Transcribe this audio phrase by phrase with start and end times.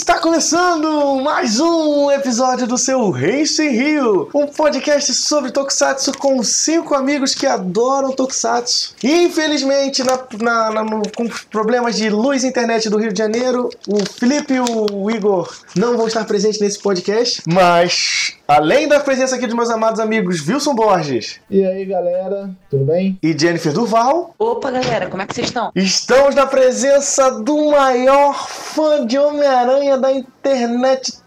[0.00, 6.94] Está começando mais um episódio do seu Race Rio, um podcast sobre Tokusatsu com cinco
[6.94, 8.94] amigos que adoram Tokusatsu.
[9.04, 13.68] Infelizmente, na, na, na, no, com problemas de luz e internet do Rio de Janeiro,
[13.86, 19.36] o Felipe e o Igor não vão estar presentes nesse podcast, mas além da presença
[19.36, 21.40] aqui dos meus amados amigos Wilson Borges.
[21.48, 23.16] E aí, galera, tudo bem?
[23.22, 24.34] E Jennifer Durval.
[24.36, 25.70] Opa, galera, como é que vocês estão?
[25.72, 30.39] Estamos na presença do maior fã de Homem-Aranha da internet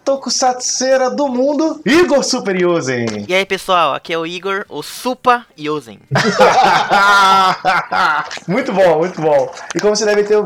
[0.03, 3.25] tokusatseira do mundo, Igor Super Yosen.
[3.27, 5.99] E aí, pessoal, aqui é o Igor, o Supa Yosen.
[8.47, 9.49] muito bom, muito bom.
[9.73, 10.37] E como você deve ter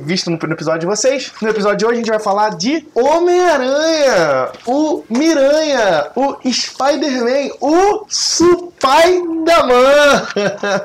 [0.00, 4.50] visto no episódio de vocês, no episódio de hoje a gente vai falar de Homem-Aranha,
[4.66, 9.26] o Miranha, o Spider-Man, o Spider-Man.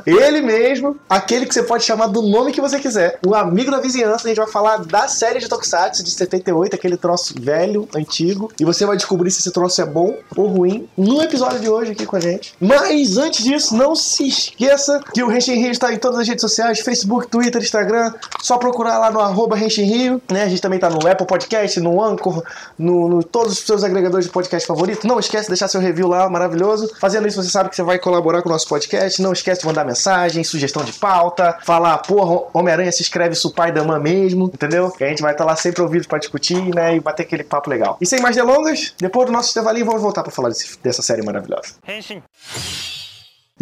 [0.05, 3.79] Ele mesmo, aquele que você pode chamar do nome que você quiser, o amigo da
[3.79, 4.27] vizinhança.
[4.27, 8.65] A gente vai falar da série de Tokusatsu de 78, aquele troço velho antigo, e
[8.65, 12.05] você vai descobrir se esse troço é bom ou ruim no episódio de hoje aqui
[12.05, 12.53] com a gente.
[12.59, 16.41] Mas antes disso, não se esqueça que o Renshin Rio está em todas as redes
[16.41, 20.43] sociais, Facebook, Twitter, Instagram, só procurar lá no arroba Rio, né?
[20.43, 22.43] A gente também tá no Apple Podcast, no Anchor,
[22.77, 25.03] no, no todos os seus agregadores de podcast favoritos.
[25.03, 26.91] Não esquece de deixar seu review lá, maravilhoso.
[26.99, 29.21] Fazendo isso, você sabe que você vai colaborar com o nosso podcast.
[29.21, 34.45] Não esquece de mandar mensagem, sugestão de pauta, falar, porra, Homem-Aranha se escreve Supai-Dama mesmo,
[34.45, 34.91] entendeu?
[34.91, 36.95] Que a gente vai estar tá lá sempre ouvindo para discutir, né?
[36.95, 37.97] E bater aquele papo legal.
[38.01, 41.23] E sem mais delongas, depois do nosso intervalinho, vamos voltar para falar desse, dessa série
[41.23, 41.75] maravilhosa.
[41.87, 42.21] Henshin.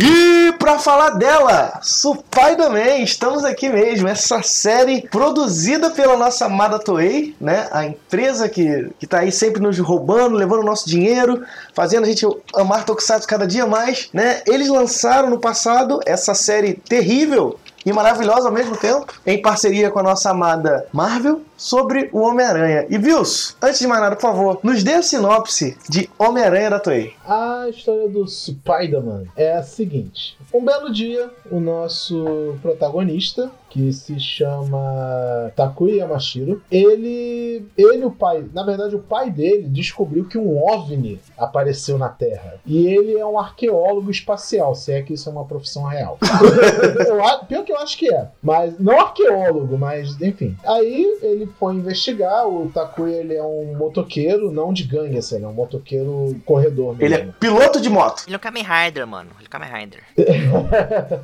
[0.02, 4.08] E para falar dela, Spider-Man, estamos aqui mesmo.
[4.08, 7.68] Essa série produzida pela nossa amada Toei, né?
[7.70, 12.08] A empresa que, que tá aí sempre nos roubando, levando o nosso dinheiro, fazendo a
[12.08, 14.42] gente amar Tokusatsu cada dia mais, né?
[14.48, 20.00] Eles lançaram no passado essa série terrível e maravilhosa ao mesmo tempo, em parceria com
[20.00, 22.88] a nossa amada Marvel, sobre o Homem-Aranha.
[22.90, 26.80] E Vils, antes de mais nada, por favor, nos dê a sinopse de Homem-Aranha da
[26.80, 27.14] Toei.
[27.28, 34.20] A história do Spider-Man é a seguinte: um belo dia, o nosso protagonista, que se
[34.20, 40.58] chama Takuya Yamashiro, ele, ele o pai, na verdade o pai dele descobriu que um
[40.58, 42.56] OVNI apareceu na Terra.
[42.66, 46.18] E ele é um arqueólogo espacial, se é que isso é uma profissão real.
[47.06, 50.58] eu, pior que eu acho que é, mas não arqueólogo, mas enfim.
[50.66, 55.46] Aí ele foi investigar, o Takuya ele é um motoqueiro, não de gangue, assim, ele
[55.46, 57.06] é um motoqueiro corredor mesmo.
[57.06, 58.24] Ele é piloto de moto.
[58.28, 59.30] Ele é um Kamen Rider, mano.
[59.38, 60.04] Ele é um Kamen Rider.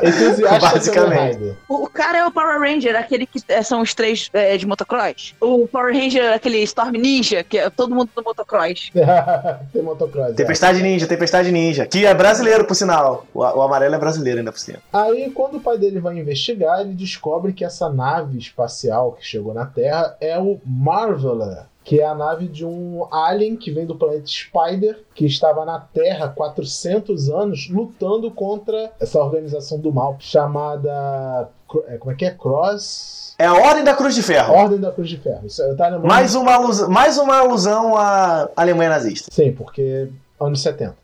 [0.02, 1.56] Entusiasta Basicamente.
[1.68, 4.66] O, o, cara é o Power Ranger, aquele que é, são os três é, de
[4.66, 5.34] motocross.
[5.40, 8.90] O Power Ranger, aquele Storm Ninja, que é todo mundo do motocross.
[9.72, 10.34] Tem motocross.
[10.34, 10.82] Tempestade é.
[10.82, 11.86] Ninja, Tempestade Ninja.
[11.86, 13.26] Que é brasileiro, por sinal.
[13.34, 14.78] O, o amarelo é brasileiro ainda por cima.
[14.92, 19.54] Aí, quando o pai dele vai investigar, ele descobre que essa nave espacial que chegou
[19.54, 23.94] na Terra é o Marveler que é a nave de um alien que vem do
[23.94, 30.16] planeta Spider, que estava na Terra há 400 anos lutando contra essa organização do mal
[30.20, 31.48] chamada.
[31.86, 32.30] É, como é que é?
[32.30, 33.34] Cross.
[33.38, 34.52] É a Ordem da Cruz de Ferro.
[34.52, 35.46] Ordem da Cruz de Ferro.
[35.46, 39.28] Isso, eu tava mais, uma alusão, mais uma alusão à Alemanha nazista.
[39.32, 40.08] Sim, porque
[40.38, 40.94] anos 70.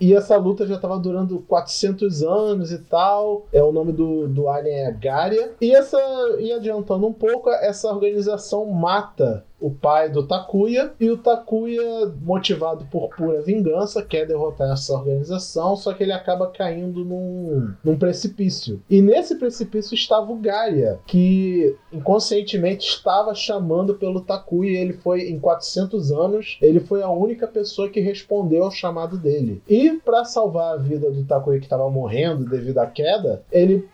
[0.00, 3.46] E essa luta já estava durando 400 anos e tal.
[3.52, 5.52] É o nome do, do alien é Garia.
[5.60, 5.98] E essa
[6.38, 12.86] e adiantando um pouco, essa organização mata o pai do Takuya, e o Takuya, motivado
[12.90, 18.82] por pura vingança, quer derrotar essa organização, só que ele acaba caindo num, num precipício.
[18.88, 24.80] E nesse precipício estava o Gaia, que inconscientemente estava chamando pelo Takuya.
[24.80, 29.62] Ele foi, em 400 anos, ele foi a única pessoa que respondeu ao chamado dele.
[29.68, 33.86] E para salvar a vida do Takuya que estava morrendo devido à queda, ele,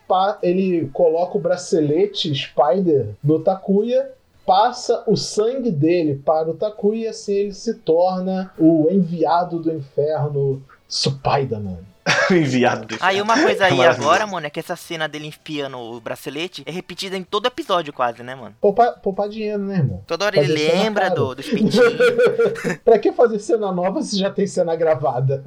[0.43, 4.16] ele coloca o bracelete Spider no Takuya
[4.47, 9.73] passa o sangue dele para o Takuya e assim ele se torna o enviado do
[9.73, 11.96] inferno Spider-Man.
[12.31, 12.97] enviado.
[13.01, 16.71] Aí uma coisa aí agora, mano, é que essa cena dele enfiando o bracelete é
[16.71, 18.55] repetida em todo episódio quase, né, mano?
[18.61, 20.03] Poupar, poupar dinheiro, né, irmão?
[20.07, 21.97] Toda hora fazer ele lembra do, dos pintinhos.
[22.85, 25.43] pra que fazer cena nova se já tem cena gravada?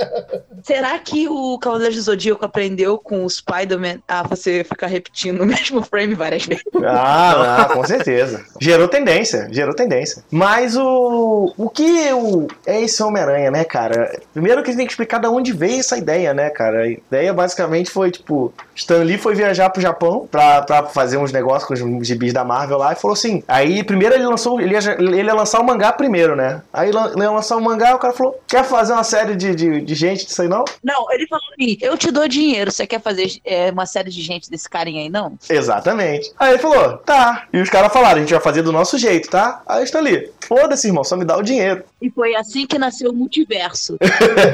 [0.62, 5.46] Será que o Cavaleiro do Zodíaco aprendeu com o Spider-Man a você ficar repetindo o
[5.46, 6.64] mesmo frame várias vezes?
[6.84, 8.44] Ah, ah com certeza.
[8.60, 10.22] Gerou tendência, gerou tendência.
[10.30, 14.20] Mas o, o que o, é esse Homem-Aranha, né, cara?
[14.32, 16.82] Primeiro que a gente tem que explicar de onde veio essa ideia, né, cara?
[16.82, 21.32] A ideia basicamente foi, tipo, Stan Lee foi viajar pro Japão pra, pra fazer uns
[21.32, 23.42] negócios com os gibis da Marvel lá e falou assim.
[23.48, 24.60] Aí primeiro ele lançou.
[24.60, 26.62] Ele ia, ele ia lançar o mangá primeiro, né?
[26.72, 29.80] Aí ele ia lançar o mangá, o cara falou: quer fazer uma série de, de,
[29.80, 30.64] de gente disso aí, não?
[30.82, 34.22] Não, ele falou assim: eu te dou dinheiro, você quer fazer é, uma série de
[34.22, 35.36] gente desse carinha aí, não?
[35.48, 36.32] Exatamente.
[36.38, 37.46] Aí ele falou: tá.
[37.52, 39.62] E os caras falaram: a gente vai fazer do nosso jeito, tá?
[39.66, 40.30] Aí está ali.
[40.46, 41.84] Foda-se, irmão, só me dá o dinheiro.
[42.00, 43.98] E foi assim que nasceu o multiverso.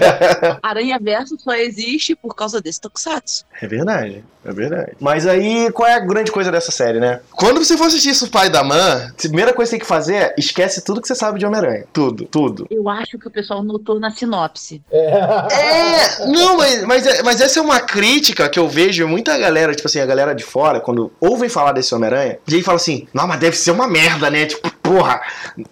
[0.63, 3.45] Aranha Verso só existe por causa desse Tokusatsu.
[3.61, 4.93] É verdade, é verdade.
[5.01, 7.21] Mas aí, qual é a grande coisa dessa série, né?
[7.33, 9.87] Quando você for assistir isso, Pai da Man, a primeira coisa que você tem que
[9.87, 11.85] fazer é esquece tudo que você sabe de Homem-Aranha.
[11.93, 12.67] Tudo, tudo.
[12.71, 14.81] Eu acho que o pessoal notou na sinopse.
[14.91, 19.75] É, não, mas, mas, é- mas essa é uma crítica que eu vejo muita galera,
[19.75, 23.07] tipo assim, a galera de fora, quando ouvem falar desse Homem-Aranha, e aí fala assim,
[23.13, 24.47] não, mas deve ser uma merda, né?
[24.47, 25.21] Tipo, porra.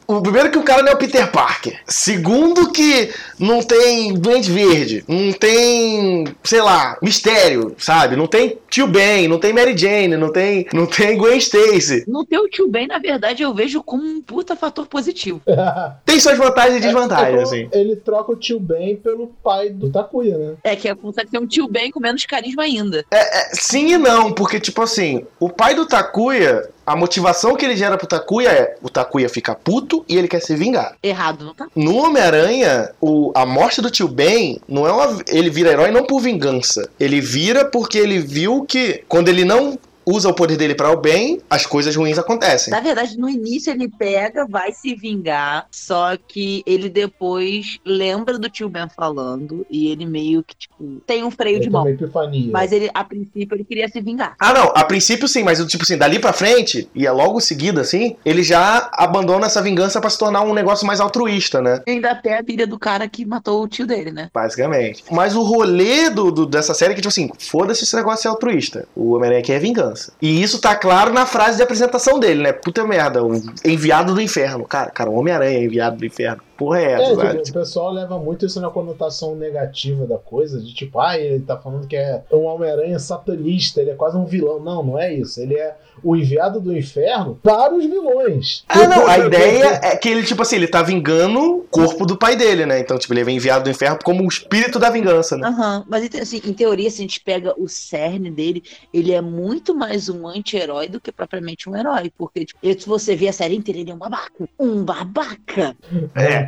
[0.06, 1.78] O primeiro que o cara não é o Peter Parker.
[1.86, 8.16] Segundo que não tem Duende Verde, não tem, sei lá, mistério, sabe?
[8.16, 12.02] Não tem Tio Ben, não tem Mary Jane, não tem, não tem Gwen Stacy.
[12.08, 15.40] No teu tio Ben, na verdade, eu vejo como um puta fator positivo.
[16.04, 17.68] Tem suas vantagens e desvantagens, É, assim.
[17.70, 20.54] Ele troca o tio Ben pelo pai do Takuya, né?
[20.64, 23.04] É que consegue ser um tio Ben com menos carisma ainda.
[23.12, 27.76] É, sim e não, porque, tipo assim, o pai do Takuya, a motivação que ele
[27.76, 30.96] gera pro Takuya é o Takuya fica puto e ele quer se vingar.
[31.02, 31.66] Errado, não tá?
[31.74, 32.90] No Homem-Aranha,
[33.34, 35.22] a morte do tio Ben não é uma.
[35.28, 36.88] Ele vira herói não por vingança.
[36.98, 40.96] Ele vira porque ele viu que quando ele não usa o poder dele para o
[40.96, 42.70] bem, as coisas ruins acontecem.
[42.70, 48.48] Na verdade, no início ele pega, vai se vingar, só que ele depois lembra do
[48.48, 51.88] tio Ben falando e ele meio que, tipo, tem um freio Ele de mão.
[51.88, 52.50] epifania.
[52.52, 54.34] Mas ele, a princípio, ele queria se vingar.
[54.38, 57.80] Ah, não, a princípio sim, mas tipo assim, dali pra frente, e é logo seguida
[57.80, 61.82] assim, ele já abandona essa vingança pra se tornar um negócio mais altruísta, né?
[61.86, 64.30] E ainda até a filha do cara que matou o tio dele, né?
[64.34, 65.04] Basicamente.
[65.10, 68.28] Mas o rolê do, do- dessa série é que, tipo assim, foda-se esse negócio ser
[68.28, 68.86] altruísta.
[68.94, 69.93] O Homem-Aranha quer vingança.
[70.20, 72.52] E isso tá claro na frase de apresentação dele, né?
[72.52, 74.64] Puta merda, o enviado do inferno.
[74.64, 76.42] Cara, cara, o Homem-Aranha é enviado do inferno.
[76.56, 77.42] Porra é essa, É, sabe?
[77.42, 81.40] tipo, o pessoal leva muito isso na conotação negativa da coisa, de tipo, ah, ele
[81.40, 84.60] tá falando que é um Homem-Aranha satanista, ele é quase um vilão.
[84.60, 85.40] Não, não é isso.
[85.40, 88.64] Ele é o enviado do inferno para os vilões.
[88.68, 92.16] Ah, não, a ideia é que ele, tipo assim, ele tá vingando o corpo do
[92.16, 92.78] pai dele, né?
[92.78, 95.46] Então, tipo, ele é enviado do inferno como o espírito da vingança, né?
[95.48, 98.62] Aham, mas então, assim, em teoria, se a gente pega o cerne dele,
[98.92, 102.12] ele é muito mais um anti-herói do que propriamente um herói.
[102.16, 104.48] Porque, tipo, se você vê a série inteira, ele é um babaca.
[104.58, 105.76] Um babaca.
[106.14, 106.43] É.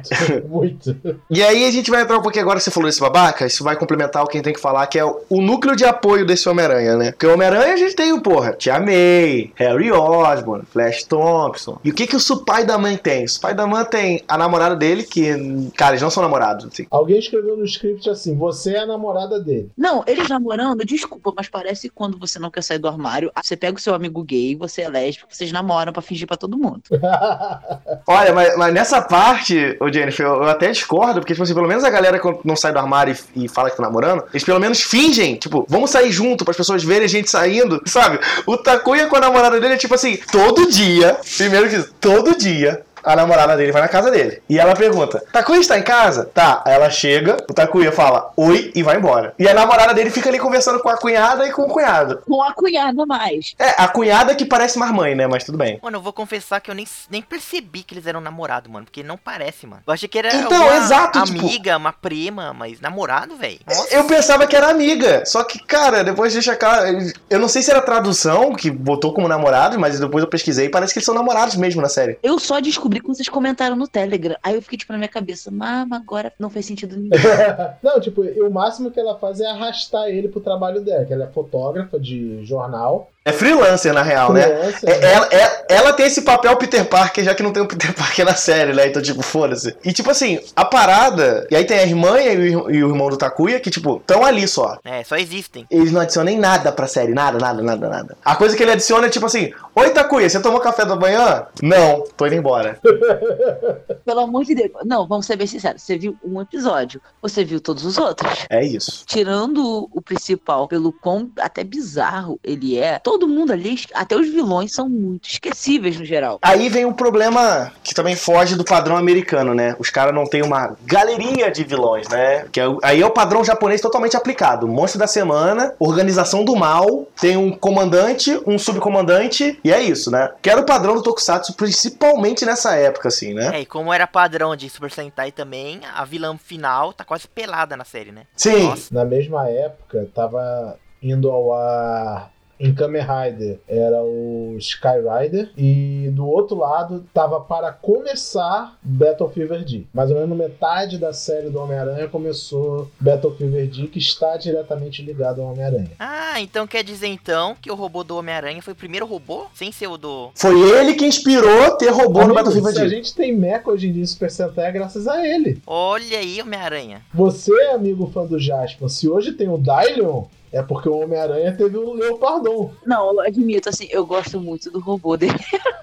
[0.48, 1.20] Muito, muito.
[1.30, 3.76] E aí a gente vai entrar um pouquinho agora, você falou desse babaca, isso vai
[3.76, 6.48] complementar o que a gente tem que falar, que é o, núcleo de apoio desse
[6.48, 7.12] Homem-Aranha, né?
[7.12, 11.78] Porque o Homem-Aranha a gente tem o, porra, Tia May, Harry Osborn, Flash Thompson.
[11.84, 13.24] E o que que o pai da mãe tem?
[13.24, 16.86] O pai da mãe tem a namorada dele, que, cara, eles não são namorados, assim.
[16.90, 19.70] Alguém escreveu no script assim: você é a namorada dele.
[19.76, 23.56] Não, eles namorando, desculpa, mas parece que quando você não quer sair do armário, você
[23.56, 26.82] pega o seu amigo gay, você é lésbico, vocês namoram pra fingir pra todo mundo.
[28.06, 31.84] Olha, mas, mas nessa parte, ô Jennifer, eu, até discordo, porque, tipo assim, pelo menos
[31.84, 34.60] a galera quando não sai do armário e, e fala que tá namorando, eles pelo
[34.60, 38.18] menos fingem, tipo, vamos sair junto para as pessoas verem a gente saindo, sabe?
[38.44, 42.82] O Takuya com a namorada dele é tipo assim, todo dia, primeiro que todo dia,
[43.06, 44.42] a namorada dele vai na casa dele.
[44.48, 46.24] E ela pergunta: Takuya está em casa?
[46.34, 46.62] Tá.
[46.66, 49.32] Aí ela chega, o Takuya fala oi e vai embora.
[49.38, 52.20] E a namorada dele fica ali conversando com a cunhada e com o cunhado.
[52.26, 53.54] Com a cunhada mais.
[53.58, 55.26] É, a cunhada que parece mais mãe, né?
[55.26, 55.78] Mas tudo bem.
[55.82, 58.84] Mano, eu vou confessar que eu nem, nem percebi que eles eram namorados, mano.
[58.86, 59.82] Porque não parece, mano.
[59.86, 63.58] Eu achei que era Então, uma exato, tipo- amiga, uma prima, mas namorado, velho.
[63.90, 66.86] Eu pensava que era amiga, só que, cara, depois deixa claro.
[67.30, 70.70] Eu não sei se era tradução que botou como namorado, mas depois eu pesquisei e
[70.70, 72.18] parece que eles são namorados mesmo na série.
[72.22, 74.36] Eu só descobri quando vocês comentaram no Telegram.
[74.42, 77.10] Aí eu fiquei, tipo, na minha cabeça, mas agora não fez sentido nenhum.
[77.82, 81.24] Não, tipo, o máximo que ela faz é arrastar ele pro trabalho dela, que ela
[81.24, 83.10] é fotógrafa de jornal.
[83.26, 84.42] É freelancer, na real, né?
[84.42, 85.12] Freelancer, É, né?
[85.12, 88.24] ela, é- ela tem esse papel Peter Parker, já que não tem o Peter Parker
[88.24, 88.86] na série, né?
[88.86, 89.76] Então, tipo, foda-se.
[89.84, 91.46] E, tipo assim, a parada.
[91.50, 94.24] E aí tem a irmã e o, e o irmão do Takuya, que, tipo, estão
[94.24, 94.78] ali só.
[94.84, 95.66] É, só existem.
[95.68, 98.16] Eles não adicionam nem nada pra série, nada, nada, nada, nada.
[98.24, 101.46] A coisa que ele adiciona é tipo assim: Oi, Takuya, você tomou café da manhã?
[101.60, 102.78] Não, tô indo embora.
[104.04, 104.70] Pelo amor de Deus.
[104.84, 105.82] Não, vamos ser bem sinceros.
[105.82, 107.00] Você viu um episódio.
[107.20, 108.46] Você viu todos os outros.
[108.48, 109.04] É isso.
[109.06, 114.72] Tirando o principal, pelo quão até bizarro ele é, todo mundo ali, até os vilões,
[114.72, 116.38] são muito esquecíveis no geral.
[116.42, 119.74] Aí vem um problema que também foge do padrão americano, né?
[119.78, 122.46] Os caras não têm uma galerinha de vilões, né?
[122.52, 124.68] Que é, aí é o padrão japonês totalmente aplicado.
[124.68, 130.30] Monstro da semana, organização do mal, tem um comandante, um subcomandante, e é isso, né?
[130.42, 133.56] Que era o padrão do Tokusatsu, principalmente nessa época, assim, né?
[133.56, 137.76] É, e como era padrão de Super Sentai também, a vilã final tá quase pelada
[137.78, 138.24] na série, né?
[138.36, 138.64] Sim.
[138.64, 138.94] Nossa.
[138.94, 146.10] Na mesma época, tava indo ao ar em Kamen Rider era o Sky Rider e
[146.12, 149.84] do outro lado tava para começar Battle Fever D.
[149.92, 155.02] Mais ou menos metade da série do Homem-Aranha começou Battle Fever D, que está diretamente
[155.02, 155.90] ligado ao Homem-Aranha.
[155.98, 159.46] Ah, então quer dizer então que o robô do Homem-Aranha foi o primeiro robô?
[159.54, 160.30] Sem ser o do.
[160.34, 162.88] Foi ele que inspirou ter robô no Amigo, Battlefield se a 1.
[162.88, 165.60] gente tem mecha hoje em dia em Super Sentai é graças a ele.
[165.66, 167.02] Olha aí, Homem-Aranha.
[167.12, 170.24] Você, amigo fã do Jasper, se hoje tem o Dylion,
[170.56, 172.72] é porque o Homem-Aranha teve o Leopardon.
[172.84, 175.34] Não, eu admito, assim, eu gosto muito do robô dele.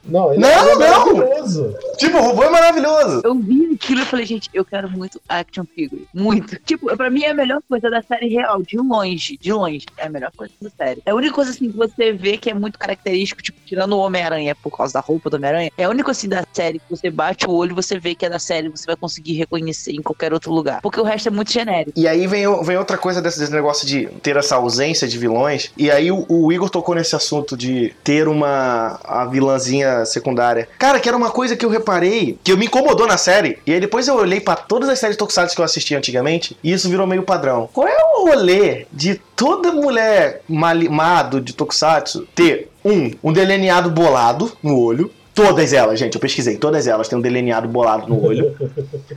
[0.05, 0.79] Não, ele Não, é não!
[0.79, 1.75] maravilhoso.
[1.97, 3.21] Tipo, o robô é maravilhoso.
[3.23, 6.07] Eu vi aquilo e falei, gente, eu quero muito action figure.
[6.13, 6.59] Muito.
[6.65, 9.37] Tipo, pra mim é a melhor coisa da série real, de longe.
[9.37, 9.85] De longe.
[9.97, 11.01] É a melhor coisa da série.
[11.05, 13.99] É a única coisa assim que você vê que é muito característico, tipo, tirando o
[13.99, 15.71] Homem-Aranha por causa da roupa do Homem-Aranha.
[15.77, 18.25] É a única assim da série que você bate o olho e você vê que
[18.25, 20.81] é da série, você vai conseguir reconhecer em qualquer outro lugar.
[20.81, 21.97] Porque o resto é muito genérico.
[21.97, 25.71] E aí vem, vem outra coisa desse, desse negócio de ter essa ausência de vilões.
[25.77, 30.67] E aí o, o Igor tocou nesse assunto de ter uma a vilãzinha secundária.
[30.79, 33.59] Cara, que era uma coisa que eu reparei, que me incomodou na série.
[33.65, 36.71] E aí depois eu olhei pra todas as séries Tokusatsu que eu assisti antigamente, e
[36.71, 37.69] isso virou meio padrão.
[37.73, 44.51] Qual é o rolê de toda mulher malimado de Tokusatsu ter um, um delineado bolado
[44.61, 45.11] no olho?
[45.33, 46.57] Todas elas, gente, eu pesquisei.
[46.57, 48.55] Todas elas têm um delineado bolado no olho.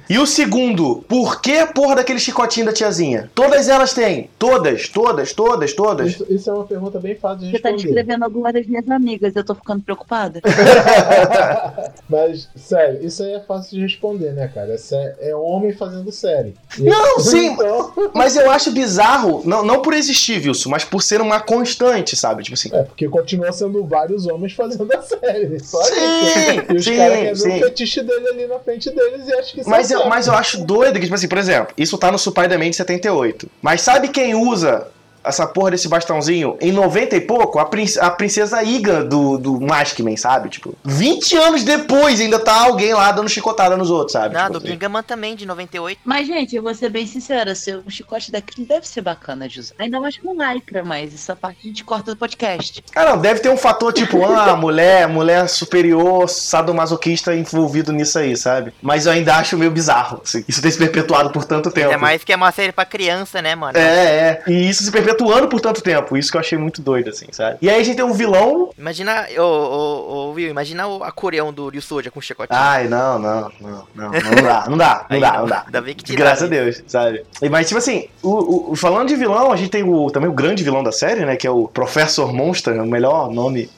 [0.08, 3.28] E o segundo, por que a porra daquele chicotinho da tiazinha?
[3.34, 4.30] Todas elas têm.
[4.38, 6.12] Todas, todas, todas, todas.
[6.12, 7.92] Isso, isso é uma pergunta bem fácil de Você tá responder.
[7.94, 10.40] descrevendo algumas das minhas amigas, eu tô ficando preocupada.
[12.08, 14.76] Mas, sério, isso aí é fácil de responder, né, cara?
[14.92, 16.54] É, é homem fazendo série.
[16.78, 17.46] E- Não, sim.
[17.52, 22.14] Então, Mas eu acho bizarro, não, não por existir, Wilson, mas por ser uma constante,
[22.16, 22.42] sabe?
[22.44, 22.70] Tipo assim.
[22.72, 25.58] é, porque continua sendo vários homens fazendo a série.
[25.60, 26.72] Só Sim, isso.
[26.72, 27.48] E os sim, caras querem ver sim.
[27.48, 30.10] o fetiche dele ali na frente deles e acham que isso Mas é eu, certo.
[30.10, 33.48] mas eu acho doido que, tipo assim, por exemplo, isso tá no Spider-Man de 78.
[33.62, 34.88] Mas sabe quem usa
[35.26, 37.58] essa porra desse bastãozinho em 90 e pouco?
[37.58, 40.48] A, prin- a princesa Iga do, do Maskman, sabe?
[40.48, 44.34] Tipo, 20 anos depois ainda tá alguém lá dando chicotada nos outros, sabe?
[44.34, 44.68] Não, Tipo do assim.
[44.68, 46.00] Bingaman também, de 98.
[46.04, 49.60] Mas, gente, eu vou ser bem sincera, seu um chicote daquele deve ser bacana de
[49.60, 49.74] usar.
[49.78, 52.82] Ainda mais com lycra, mas essa parte a gente corta do podcast.
[52.94, 58.36] Ah, não, deve ter um fator tipo, ah, mulher, mulher superior, sadomasoquista envolvido nisso aí,
[58.36, 58.72] sabe?
[58.82, 61.88] Mas eu ainda acho meio bizarro, assim, isso ter se perpetuado por tanto tempo.
[61.88, 63.76] Ainda mais que é uma série pra criança, né, mano?
[63.78, 64.42] É, é.
[64.48, 66.16] E isso se perpetuando por tanto tempo.
[66.16, 67.58] Isso que eu achei muito doido, assim, sabe?
[67.62, 68.70] E aí a gente tem um vilão.
[68.78, 72.58] Imagina, ô, ô, ô, Will, imagina o Acordeão do Ryu Soja com chicotinho.
[72.58, 75.40] Ai, não, não, não, não, não dá, não dá, não dá, não.
[75.40, 75.62] não dá.
[75.66, 77.24] Ainda bem que tiraram Graças a Deus, sabe?
[77.42, 80.32] E, Mas, tipo assim, o, o- falando de vilão, a gente tem o, também o
[80.32, 81.36] grande vilão da série, né?
[81.36, 83.70] Que é o Professor Monster, o melhor nome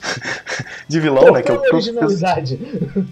[0.88, 1.42] de vilão, né?
[1.42, 1.94] Que é o a Professor.
[2.02, 2.58] originalidade.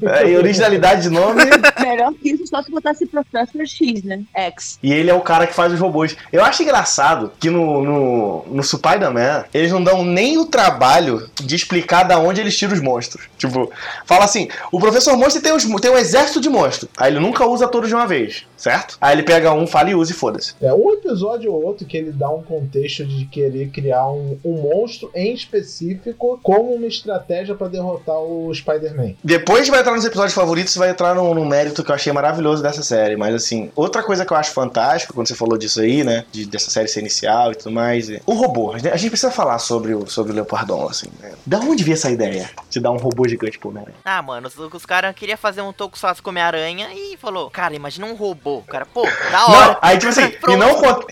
[0.03, 1.43] É, e originalidade de nome.
[1.81, 4.23] Melhor que isso, só se botasse Professor X, né?
[4.35, 4.79] X.
[4.83, 6.17] E ele é o cara que faz os robôs.
[6.33, 8.16] Eu acho engraçado que no, no,
[8.47, 12.81] no Spider-Man, eles não dão nem o trabalho de explicar da onde eles tiram os
[12.81, 13.25] monstros.
[13.39, 13.71] Tipo,
[14.05, 16.91] fala assim: o professor monstro tem, os, tem um exército de monstros.
[16.97, 18.97] Aí ele nunca usa todos de uma vez, certo?
[19.01, 20.55] Aí ele pega um, fala e usa e foda-se.
[20.61, 24.53] É um episódio ou outro que ele dá um contexto de querer criar um, um
[24.63, 29.13] monstro em específico como uma estratégia pra derrotar o Spider-Man.
[29.23, 32.13] Depois vai entrar nos episódios favoritos e vai entrar no, no mérito que eu achei
[32.13, 33.17] maravilhoso dessa série.
[33.17, 36.25] Mas assim, outra coisa que eu acho fantástica, quando você falou disso aí, né?
[36.33, 38.06] De, dessa série ser inicial e tudo mais.
[38.27, 38.73] O robô.
[38.73, 41.33] A gente a gente precisa falar sobre o, sobre o Leopardon, assim, né?
[41.45, 43.97] Da onde veio essa ideia de dar um robô gigante pro Homem-Aranha?
[44.05, 48.07] Ah, mano, os, os caras queriam fazer um Tokusatsu com Homem-Aranha e falou, cara, imagina
[48.07, 48.59] um robô.
[48.59, 49.67] O cara, pô, da hora.
[49.73, 50.71] Não, aí tipo assim, e não,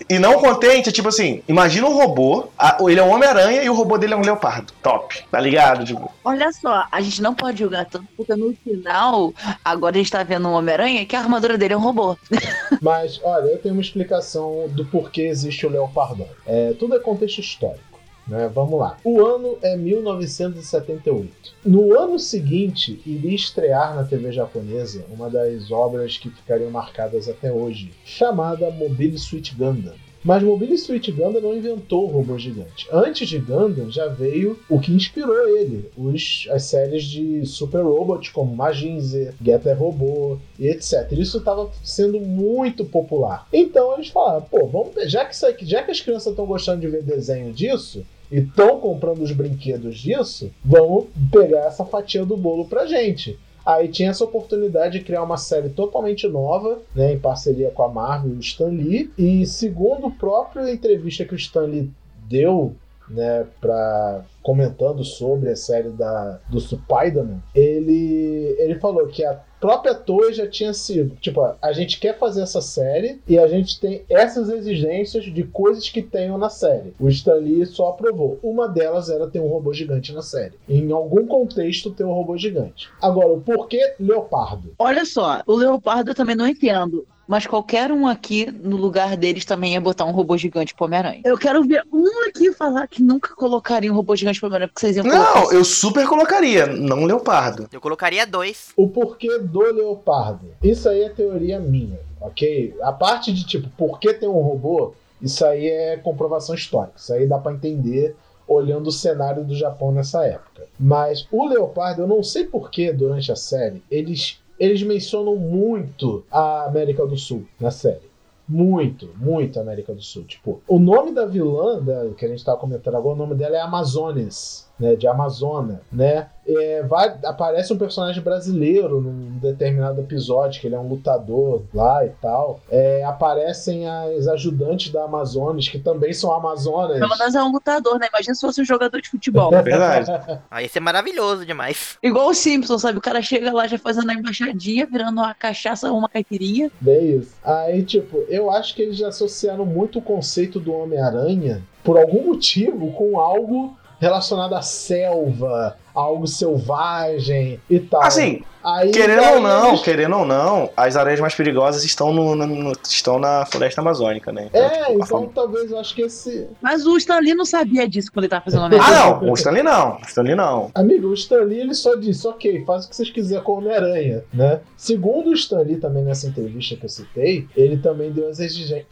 [0.09, 3.73] e não contente, tipo assim, imagina um robô, a- ele é um Homem-Aranha e o
[3.73, 4.73] robô dele é um leopardo.
[4.81, 5.83] Top, tá ligado?
[5.85, 9.33] Tipo, Olha só, a gente não pode julgar tanto, porque no final,
[9.63, 12.17] agora a gente tá vendo um Homem-Aranha que a armadura dele é um robô.
[12.81, 16.27] Mas, olha, eu tenho uma explicação do porquê existe o Leopardon.
[16.45, 17.95] É, tudo é contexto histórico.
[18.27, 18.49] Né?
[18.53, 18.97] Vamos lá.
[19.03, 21.55] O ano é 1978.
[21.63, 27.51] No ano seguinte, iria estrear na TV japonesa uma das obras que ficariam marcadas até
[27.51, 29.93] hoje, chamada Mobile Suit Gundam.
[30.25, 32.87] Mas Mobile Suit Gundam não inventou o robô gigante.
[32.91, 38.29] Antes de Gundam já veio o que inspirou ele, os, as séries de Super Robots
[38.29, 41.11] como Majin Z, Getter Robô e etc.
[41.11, 43.47] Isso estava sendo muito popular.
[43.53, 46.81] Então eles falaram, pô, vamos já que, isso aqui, já que as crianças estão gostando
[46.81, 52.35] de ver desenho disso, e estão comprando os brinquedos disso, vamos pegar essa fatia do
[52.35, 53.37] bolo pra gente.
[53.65, 57.89] Aí tinha essa oportunidade de criar uma série totalmente nova, né, em parceria com a
[57.89, 59.11] Marvel e o Stan Lee.
[59.17, 61.89] E segundo a própria entrevista que o Stan Lee
[62.29, 62.75] deu
[63.09, 69.95] né, para comentando sobre a série da, do Spider-Man, ele, ele falou que a própria
[69.95, 74.03] Toei já tinha sido, tipo, a gente quer fazer essa série e a gente tem
[74.07, 76.93] essas exigências de coisas que tenham na série.
[76.99, 78.39] O Stan Lee só aprovou.
[78.43, 80.53] Uma delas era ter um robô gigante na série.
[80.69, 82.87] Em algum contexto ter um robô gigante.
[83.01, 84.75] Agora, o porquê Leopardo?
[84.77, 87.07] Olha só, o Leopardo eu também não entendo.
[87.27, 91.21] Mas qualquer um aqui, no lugar deles, também ia botar um robô gigante pro Homem-Aranha.
[91.25, 94.81] Eu quero ver um aqui falar que nunca colocaria um robô gigante pro Homem-Aranha, porque
[94.81, 95.41] vocês iam colocar.
[95.41, 97.67] Não, eu super colocaria, não leopardo.
[97.71, 98.69] Eu colocaria dois.
[98.77, 100.51] O porquê do leopardo.
[100.61, 102.75] Isso aí é teoria minha, ok?
[102.81, 106.93] A parte de tipo, por que tem um robô, isso aí é comprovação histórica.
[106.97, 108.15] Isso aí dá pra entender
[108.47, 110.67] olhando o cenário do Japão nessa época.
[110.79, 116.23] Mas o leopardo, eu não sei por que durante a série, eles, eles mencionam muito
[116.31, 118.09] a América do Sul na série.
[118.47, 120.23] Muito, muito América do Sul.
[120.23, 123.55] Tipo, o nome da vilã, da, que a gente tava comentando agora, o nome dela
[123.55, 124.95] é Amazones, né?
[124.95, 126.27] De Amazona, né?
[126.47, 132.05] É, vai, aparece um personagem brasileiro num determinado episódio, que ele é um lutador lá
[132.05, 132.59] e tal.
[132.69, 136.99] É, aparecem as ajudantes da Amazonas, que também são Amazonas.
[136.99, 138.07] Pelo menos é um lutador, né?
[138.09, 139.49] Imagina se fosse um jogador de futebol.
[139.63, 140.11] Verdade.
[140.51, 141.97] Aí isso é maravilhoso demais.
[142.03, 142.99] Igual o Simpson, sabe?
[142.99, 146.69] O cara chega lá já fazendo a embaixadinha, virando uma cachaça ou uma caipirinha.
[146.79, 147.33] Bem isso.
[147.43, 152.27] Aí, tipo, eu acho que eles já associaram muito o conceito do Homem-Aranha, por algum
[152.27, 158.03] motivo, com algo relacionado à selva, algo selvagem e tal.
[158.03, 162.11] Assim, Aí, querendo daí ou não, eles- querendo ou não, as areias mais perigosas estão,
[162.11, 164.49] no, no- no- estão na floresta amazônica, né?
[164.53, 166.47] É, tipo, então fam- talvez eu acho que esse.
[166.61, 169.33] Mas o Stan Lee não sabia disso quando ele tava fazendo o Ah, não, o
[169.35, 169.97] Stanley não.
[169.97, 170.71] O Stanley não.
[170.73, 173.57] Amigo, o Stan Lee ele só disse, ok, faz o que vocês quiserem com o
[173.57, 174.59] Homem-Aranha, né?
[174.75, 178.39] Segundo o Stan Lee também nessa entrevista que eu citei, ele também deu as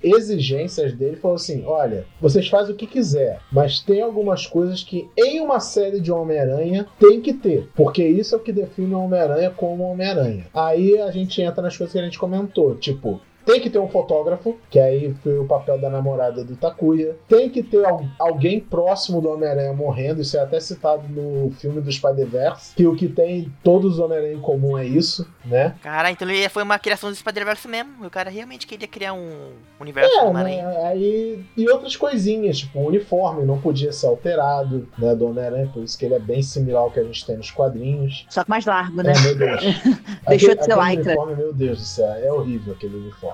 [0.02, 4.84] exigências dele e falou assim, olha, vocês fazem o que quiser, mas tem algumas coisas
[4.84, 8.94] que em uma série de Homem-Aranha tem que ter, porque isso é o que define
[8.94, 10.46] o Homem-Aranha como Homem-Aranha.
[10.54, 13.88] Aí a gente entra nas coisas que a gente comentou, tipo, tem que ter um
[13.88, 17.16] fotógrafo, que aí foi o papel da namorada do Takuya.
[17.28, 20.22] Tem que ter al- alguém próximo do Homem-Aranha morrendo.
[20.22, 22.76] Isso é até citado no filme do Spider-Verse.
[22.76, 25.76] Que o que tem todos os Homem-Aranha em comum é isso, né?
[25.82, 28.06] Cara, então ele foi uma criação do Spider-Verse mesmo.
[28.06, 30.42] O cara realmente queria criar um universo É, do né?
[30.42, 30.88] Homem-Aranha.
[30.88, 35.84] Aí, e outras coisinhas, tipo, o uniforme não podia ser alterado, né, do Homem-Aranha, por
[35.84, 38.26] isso que ele é bem similar ao que a gente tem nos quadrinhos.
[38.30, 39.14] Só que mais largo, né?
[39.16, 39.62] É, meu Deus.
[40.28, 41.12] Deixou Aquele- de ser lycra.
[41.12, 43.33] uniforme, meu Deus do céu, é horrível aquele uniforme.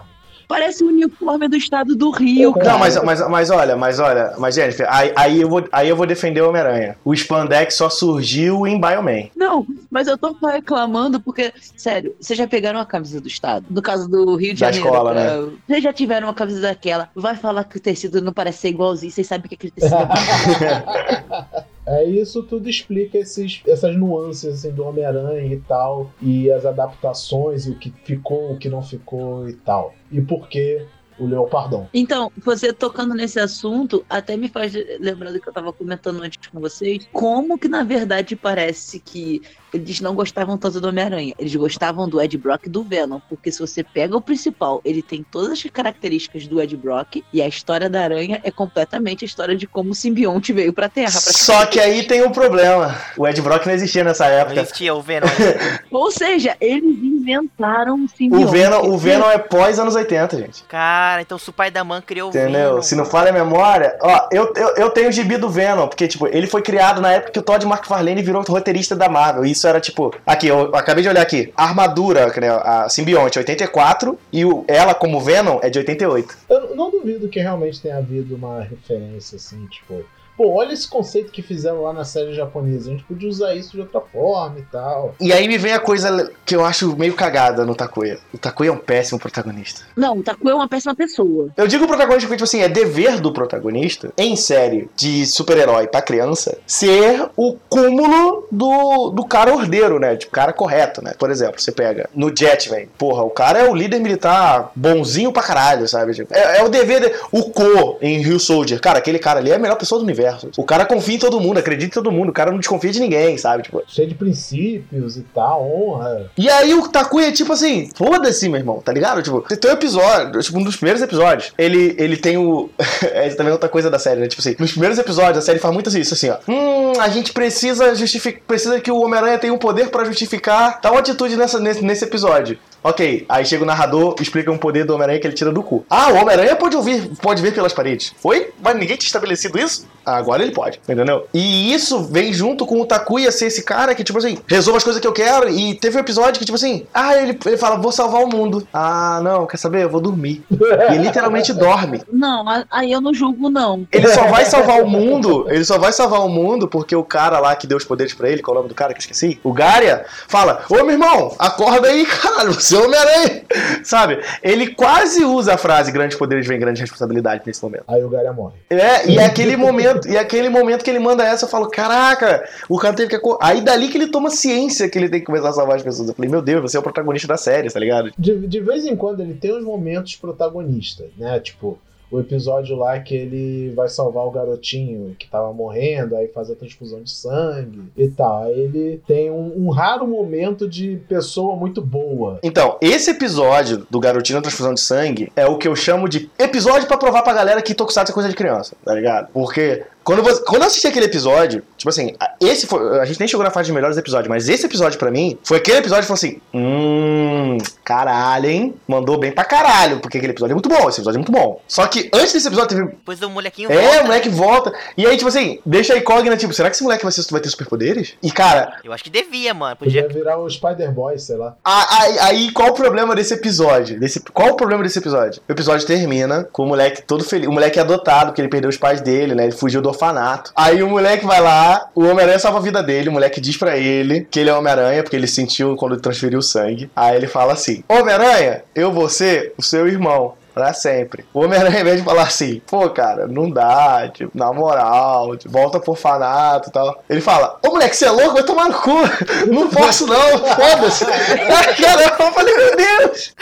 [0.49, 2.71] Parece o uniforme do estado do Rio, Não, cara.
[2.71, 5.95] Não, mas, mas, mas olha, mas olha, mas Jennifer, aí, aí, eu, vou, aí eu
[5.95, 6.97] vou defender o Homem-Aranha.
[7.05, 9.29] O Spandex só surgiu em Bioman.
[9.35, 13.67] Não, mas eu tô reclamando porque, sério, vocês já pegaram a camisa do Estado?
[13.69, 14.87] No caso do Rio de Da Janeiro.
[14.87, 15.25] escola, né?
[15.27, 17.09] cara, Vocês já tiveram uma camisa daquela?
[17.13, 21.59] Vai falar que o tecido não parece ser igualzinho, vocês sabem que aquele tecido é
[21.89, 27.65] É isso tudo explica esses, essas nuances assim, do Homem-Aranha e tal, e as adaptações,
[27.65, 29.95] e o que ficou, o que não ficou e tal.
[30.11, 30.85] E por que
[31.19, 31.87] o Leopardão?
[31.93, 36.47] Então, você tocando nesse assunto, até me faz lembrar do que eu tava comentando antes
[36.47, 37.07] com vocês.
[37.11, 39.41] Como que, na verdade, parece que
[39.73, 41.33] eles não gostavam tanto do Homem-Aranha.
[41.37, 43.19] Eles gostavam do Ed Brock e do Venom.
[43.29, 47.23] Porque se você pega o principal, ele tem todas as características do Ed Brock.
[47.31, 50.89] E a história da aranha é completamente a história de como o simbionte veio pra
[50.89, 51.11] Terra.
[51.11, 52.95] pra Só que aí tem um problema.
[53.15, 54.61] O Ed Brock não existia nessa Não época.
[54.61, 55.27] existia o Venom.
[55.91, 58.45] Ou seja, eles inventaram um simbionte.
[58.45, 60.63] O Venom, o Venom é pós anos 80, gente.
[60.63, 62.69] Cara, então se o pai da Man criou o Entendeu?
[62.69, 62.81] Venom.
[62.81, 63.97] Se não falha a memória.
[64.01, 67.13] Ó, eu, eu, eu tenho o gibi do Venom, porque, tipo, ele foi criado na
[67.13, 69.45] época que o Todd McFarlane virou roteirista da Marvel.
[69.45, 70.13] E isso era, tipo.
[70.25, 71.51] Aqui, eu acabei de olhar aqui.
[71.55, 74.17] A armadura, né, a simbionte, 84.
[74.31, 76.37] E o, ela, como Venom, é de 88.
[76.49, 80.03] Eu não duvido que realmente tenha havido uma referência assim, tipo.
[80.39, 82.87] Pô, olha esse conceito que fizeram lá na série japonesa.
[82.87, 85.13] A gente podia usar isso de outra forma e tal.
[85.19, 88.17] E aí me vem a coisa que eu acho meio cagada no Takuya.
[88.33, 89.81] O Takuya é um péssimo protagonista.
[89.97, 91.49] Não, o Taku é uma péssima pessoa.
[91.57, 96.01] Eu digo protagonista porque, tipo assim, é dever do protagonista, em série de super-herói pra
[96.01, 100.15] criança, ser o cúmulo do, do cara ordeiro, né?
[100.15, 101.15] Tipo, cara correto, né?
[101.19, 105.43] Por exemplo, você pega no Jetman, porra, o cara é o líder militar bonzinho pra
[105.43, 106.13] caralho, sabe?
[106.13, 109.51] Tipo, é, é o dever, de, o Ko em Rio Soldier, cara, aquele cara ali
[109.51, 110.28] é a melhor pessoa do universo.
[110.29, 110.57] Universos.
[110.57, 112.99] O cara confia em todo mundo, acredita em todo mundo, o cara não desconfia de
[112.99, 113.63] ninguém, sabe?
[113.63, 113.83] Tipo.
[113.87, 116.29] Cheio de princípios e tal, honra.
[116.37, 119.21] E aí o Takuya, tipo assim, foda-se, meu irmão, tá ligado?
[119.21, 122.69] Tipo, tem um episódio, tipo, um dos primeiros episódios, ele, ele tem o.
[123.01, 124.27] é também outra coisa da série, né?
[124.27, 126.37] Tipo assim, nos primeiros episódios a série faz muito isso, assim, ó.
[126.47, 128.41] Hum, a gente precisa justificar.
[128.47, 132.57] Precisa que o Homem-Aranha tenha um poder pra justificar tal atitude nessa, nesse, nesse episódio.
[132.81, 135.85] Ok, aí chega o narrador, explica um poder do Homem-Aranha que ele tira do cu.
[135.89, 138.13] Ah, o Homem-Aranha pode ouvir, pode ver pelas paredes.
[138.17, 138.51] Foi?
[138.61, 139.85] Mas ninguém tinha estabelecido isso?
[140.05, 141.27] Agora ele pode, entendeu?
[141.33, 144.83] E isso vem junto com o Takuya ser esse cara que, tipo assim, resolve as
[144.83, 145.49] coisas que eu quero.
[145.49, 148.67] E teve um episódio que, tipo assim, ah, ele, ele fala, vou salvar o mundo.
[148.73, 149.83] Ah, não, quer saber?
[149.83, 150.43] Eu vou dormir.
[150.51, 152.01] E ele literalmente dorme.
[152.11, 153.87] Não, aí eu não julgo, não.
[153.91, 157.39] Ele só vai salvar o mundo, ele só vai salvar o mundo porque o cara
[157.39, 159.01] lá que deu os poderes pra ele, qual é o nome do cara que eu
[159.01, 159.39] esqueci?
[159.43, 163.43] O Garia, fala: Ô meu irmão, acorda aí, caralho, você é o Homem-Aranha.
[163.83, 164.19] Sabe?
[164.41, 167.83] Ele quase usa a frase grandes poderes vem grande responsabilidade nesse momento.
[167.87, 168.55] Aí o Garia morre.
[168.69, 171.69] É, e é aquele momento, e é aquele momento que ele manda essa, eu falo,
[171.69, 173.15] caraca, o cara teve que.
[173.15, 175.83] acor-" Aí dali que ele toma ciência que ele tem que começar a salvar as
[175.83, 176.09] pessoas.
[176.09, 178.11] Eu falei, meu Deus, você é o protagonista da série, tá ligado?
[178.17, 181.39] De, de vez em quando ele tem uns momentos protagonistas, né?
[181.39, 181.77] Tipo,
[182.11, 186.55] o episódio lá que ele vai salvar o garotinho que tava morrendo, aí faz a
[186.55, 188.43] transfusão de sangue e tal.
[188.43, 192.39] Aí ele tem um, um raro momento de pessoa muito boa.
[192.43, 196.29] Então, esse episódio do Garotinho na Transfusão de Sangue é o que eu chamo de
[196.37, 199.29] episódio pra provar pra galera que Tokusatsu é coisa de criança, tá ligado?
[199.33, 203.27] Porque quando, você, quando eu assisti aquele episódio, tipo assim, esse foi, a gente nem
[203.27, 206.07] chegou na fase de melhores episódios, mas esse episódio pra mim foi aquele episódio que
[206.07, 208.73] falou assim: hum, caralho, hein?
[208.87, 211.61] Mandou bem pra caralho, porque aquele episódio é muito bom, esse episódio é muito bom.
[211.67, 214.35] Só que antes desse episódio teve Depois o molequinho é, volta, o moleque né?
[214.35, 214.73] volta.
[214.97, 217.39] E aí, tipo assim, deixa a incógnita, tipo, será que esse moleque vai, ser, vai
[217.39, 218.15] ter superpoderes?
[218.23, 219.75] E, cara, Eu acho que devia, mano.
[219.75, 220.17] Podia Podia.
[220.21, 221.55] virar o Spider-Boy, sei lá.
[221.63, 223.99] aí, aí, qual o problema desse episódio?
[223.99, 225.39] Desse, qual o problema desse episódio?
[225.47, 227.47] O episódio termina com o moleque todo feliz.
[227.47, 229.43] O moleque é adotado, porque ele perdeu os pais dele, né?
[229.43, 230.51] Ele fugiu do orfanato.
[230.55, 233.09] Aí o moleque vai lá, o Homem-Aranha salva a vida dele.
[233.09, 236.43] O moleque diz pra ele que ele é Homem-Aranha, porque ele sentiu quando transferiu o
[236.43, 236.89] sangue.
[236.95, 240.33] Aí ele fala assim: Homem-Aranha, eu vou ser o seu irmão.
[240.53, 241.25] Pra sempre.
[241.33, 245.51] O Homem-Aranha, ao invés de falar assim, pô, cara, não dá, tipo, na moral, tipo,
[245.53, 247.03] volta pro orfanato e tal.
[247.09, 248.33] Ele fala, ô moleque, você é louco?
[248.33, 248.89] Vai tomar no cu.
[249.49, 251.05] Não posso não, foda-se.
[251.81, 253.33] Caramba, eu falei, meu Deus.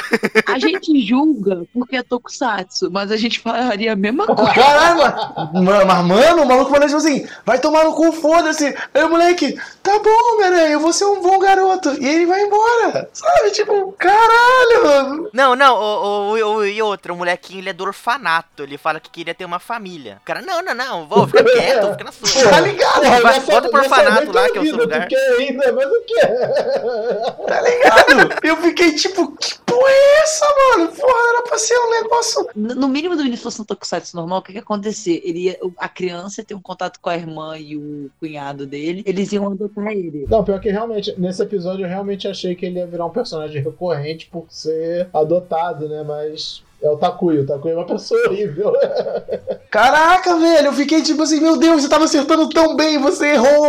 [0.48, 4.54] A gente julga porque é tokusatsu, mas a gente faria a mesma coisa.
[4.54, 5.50] Caramba.
[5.54, 8.76] Ma- Mas, mano, o maluco falou tipo assim, vai tomar no cu, foda-se.
[8.94, 11.90] Aí o moleque, tá bom, Homem-Aranha, eu vou ser um bom garoto.
[12.02, 13.10] E ele vai embora.
[13.14, 15.30] Sabe, tipo, caralho, mano.
[15.34, 18.64] Não, não, o, o, o- e outro, o molequinho ele é do orfanato.
[18.64, 20.18] Ele fala que queria ter uma família.
[20.22, 22.50] O cara, não, não, não, vou, fica quieto, fica na sua.
[22.50, 23.02] Tá ligado?
[23.04, 25.08] Vai- nessa- volta pro orfanato lá, que é o seu lugar.
[25.40, 26.16] Ainda, mas o que?
[27.48, 28.40] Tá ligado?
[28.44, 30.90] Eu fiquei tipo, que porra é essa, mano?
[30.92, 32.50] Porra, era pra ser um negócio.
[32.56, 35.22] No mínimo do início fosse um tokusatsu normal, o que que ia acontecer?
[35.24, 39.04] Ele ia, a criança ia ter um contato com a irmã e o cunhado dele,
[39.06, 40.26] eles iam adotar ele.
[40.30, 43.62] Não, pior que realmente, nesse episódio eu realmente achei que ele ia virar um personagem
[43.62, 46.04] recorrente por ser adotado, né?
[46.04, 47.42] Mas é o Takuya.
[47.42, 48.74] O Takuya é uma pessoa horrível.
[49.72, 53.68] Caraca, velho, eu fiquei tipo assim, meu Deus, você tava acertando tão bem, você errou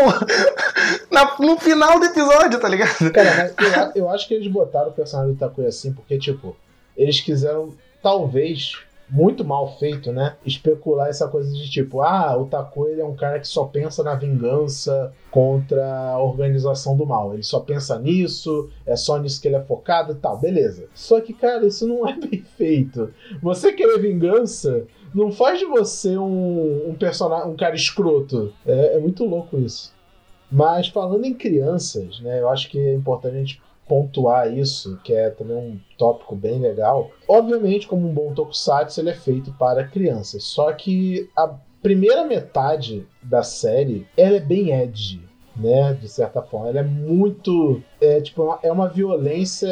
[1.10, 3.10] Na- no final do episódio, tá ligado?
[3.12, 6.56] Cara, mas eu, eu acho que eles botaram o personagem do Takuya assim porque, tipo,
[6.96, 8.72] eles quiseram, talvez,
[9.10, 10.36] muito mal feito, né?
[10.44, 14.02] Especular essa coisa de tipo, ah, o Takuya ele é um cara que só pensa
[14.02, 17.32] na vingança contra a organização do mal.
[17.32, 20.88] Ele só pensa nisso, é só nisso que ele é focado e tal, beleza.
[20.94, 23.12] Só que, cara, isso não é bem feito.
[23.42, 28.52] Você querer vingança não faz de você um, um personagem, um cara escroto.
[28.66, 29.96] É, é muito louco isso.
[30.50, 35.12] Mas falando em crianças, né, eu acho que é importante a gente pontuar isso, que
[35.12, 37.10] é também um tópico bem legal.
[37.26, 40.44] Obviamente, como um bom tokusatsu, ele é feito para crianças.
[40.44, 41.48] Só que a
[41.82, 45.27] primeira metade da série, ela é bem edgy,
[45.58, 46.68] né, de certa forma.
[46.68, 49.68] Ela é muito, é tipo, uma- é uma violência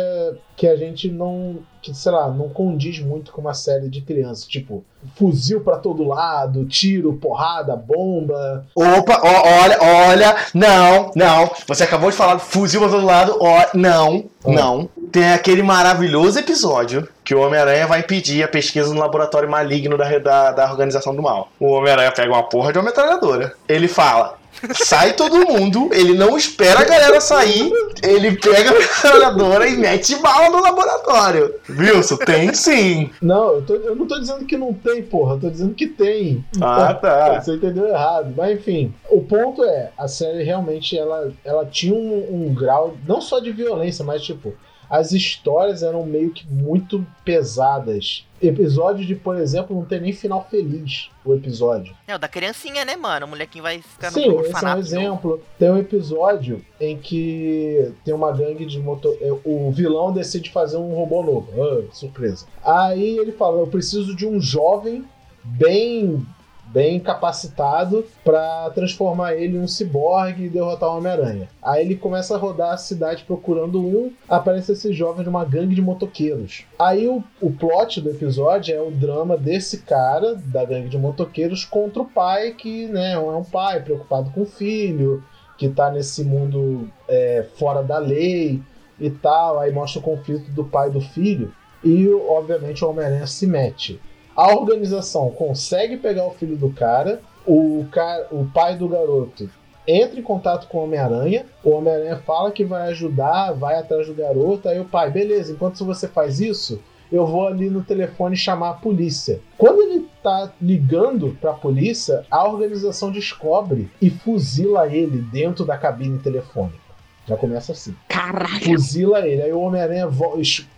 [0.57, 4.47] que a gente não, que sei lá, não condiz muito com uma série de crianças,
[4.47, 4.83] tipo,
[5.15, 11.51] fuzil pra todo lado, tiro, porrada, bomba, Opa, ó, olha, olha, não, não.
[11.69, 14.53] Você acabou de falar fuzil pra todo lado, ó, não, Hum.
[14.53, 14.89] não.
[15.13, 20.19] Tem aquele maravilhoso episódio que o Homem-Aranha vai impedir a pesquisa no laboratório maligno da,
[20.19, 21.49] da, da organização do mal.
[21.61, 23.53] O Homem-Aranha pega uma porra de uma metralhadora.
[23.69, 24.37] Ele fala.
[24.75, 27.71] Sai todo mundo, ele não espera a galera sair,
[28.03, 31.55] ele pega a metralhadora e mete bala no laboratório.
[31.69, 33.11] Wilson, tem sim.
[33.21, 35.35] Não, eu, tô- eu não tô dizendo que não tem, porra.
[35.35, 36.45] Eu tô dizendo que tem.
[36.61, 37.41] Ah, tá.
[37.41, 38.33] Você entendeu errado.
[38.37, 43.21] Mas enfim, o ponto é, a série realmente ela, ela tinha um, um grau, não
[43.21, 44.55] só de violência, mas tipo,
[44.89, 48.25] as histórias eram meio que muito pesadas.
[48.41, 51.95] Episódio de, por exemplo, não tem nem final feliz o episódio.
[52.07, 53.27] É, o da criancinha, né, mano?
[53.27, 55.43] O molequinho vai ficar Sim, no esse é um exemplo.
[55.59, 59.17] Tem um episódio em que tem uma gangue de motor.
[59.21, 61.49] é, O vilão decide fazer um robô novo.
[61.63, 62.47] Ah, surpresa.
[62.63, 65.05] Aí ele fala: Eu preciso de um jovem
[65.43, 66.27] bem
[66.77, 71.49] bem capacitado pra transformar ele em um ciborgue e derrotar o Homem-Aranha.
[71.63, 75.75] Aí ele começa a rodar a cidade procurando um, aparece esse jovem de uma gangue
[75.75, 76.67] de motoqueiros.
[76.79, 81.65] Aí o, o plot do episódio é o drama desse cara, da gangue de motoqueiros,
[81.65, 85.25] contra o pai, que né, é um pai preocupado com o filho,
[85.57, 88.61] que tá nesse mundo é, fora da lei
[89.01, 89.59] e tal.
[89.61, 91.51] Aí mostra o conflito do pai e do filho.
[91.83, 93.99] E, obviamente, o Homem-Aranha se mete.
[94.37, 99.49] A organização consegue pegar o filho do cara, o, cara, o pai do garoto
[99.89, 104.15] entra em contato com o Homem-Aranha, o Homem-Aranha fala que vai ajudar, vai atrás do
[104.15, 108.71] garoto, aí o pai, beleza, enquanto você faz isso, eu vou ali no telefone chamar
[108.71, 109.41] a polícia.
[109.57, 116.19] Quando ele tá ligando pra polícia, a organização descobre e fuzila ele dentro da cabine
[116.19, 116.86] telefônica.
[117.27, 118.65] Já começa assim Caralho.
[118.65, 119.43] fuzila ele.
[119.43, 120.09] Aí o Homem-Aranha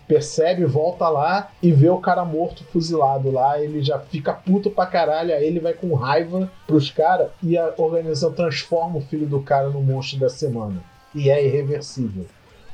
[0.07, 3.61] percebe, volta lá e vê o cara morto fuzilado lá.
[3.61, 5.33] Ele já fica puto pra caralho.
[5.33, 9.69] Aí ele vai com raiva pros caras e a organização transforma o filho do cara
[9.69, 10.81] no monstro da semana.
[11.13, 12.25] E é irreversível.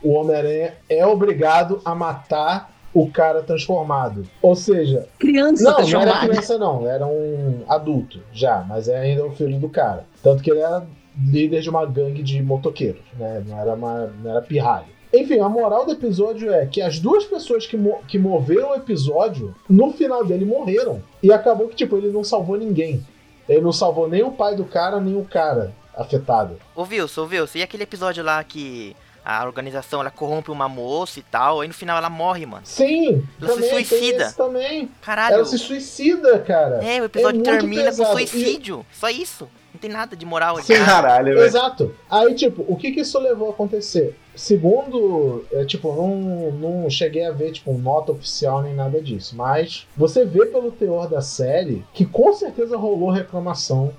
[0.02, 4.26] O Homem-Aranha é obrigado a matar o cara transformado.
[4.42, 6.88] Ou seja, Criança não, não era criança, não.
[6.88, 10.06] Era um adulto já, mas é ainda o filho do cara.
[10.24, 10.86] Tanto que ele era
[11.18, 13.44] líder de uma gangue de motoqueiros, né?
[13.48, 14.88] Não era, uma, não era pirralho.
[15.14, 18.76] Enfim, a moral do episódio é que as duas pessoas que, mo- que moveram o
[18.76, 21.02] episódio, no final dele morreram.
[21.24, 23.06] E acabou que, tipo, ele não salvou ninguém.
[23.48, 26.58] Ele não salvou nem o pai do cara, nem o cara afetado.
[26.76, 31.20] Ô Wilson, ô Wilson, e aquele episódio lá que a organização ela corrompe uma moça
[31.20, 32.64] e tal, aí no final ela morre, mano.
[32.66, 34.34] Sim, Ela se também tem suicida.
[34.34, 34.90] também.
[35.02, 35.36] Caralho.
[35.36, 36.84] Ela se suicida, cara.
[36.84, 38.86] É, o episódio É termina com suicídio.
[38.92, 39.48] Só isso.
[39.86, 40.66] Tem nada de moral ali.
[40.66, 40.84] Sim.
[40.84, 41.46] Caralho, velho.
[41.46, 41.94] Exato.
[42.10, 44.16] Aí, tipo, o que que isso levou a acontecer?
[44.36, 49.86] Segundo, é, tipo, não, não cheguei a ver, tipo, nota oficial nem nada disso, mas
[49.96, 53.94] você vê pelo teor da série que com certeza rolou reclamação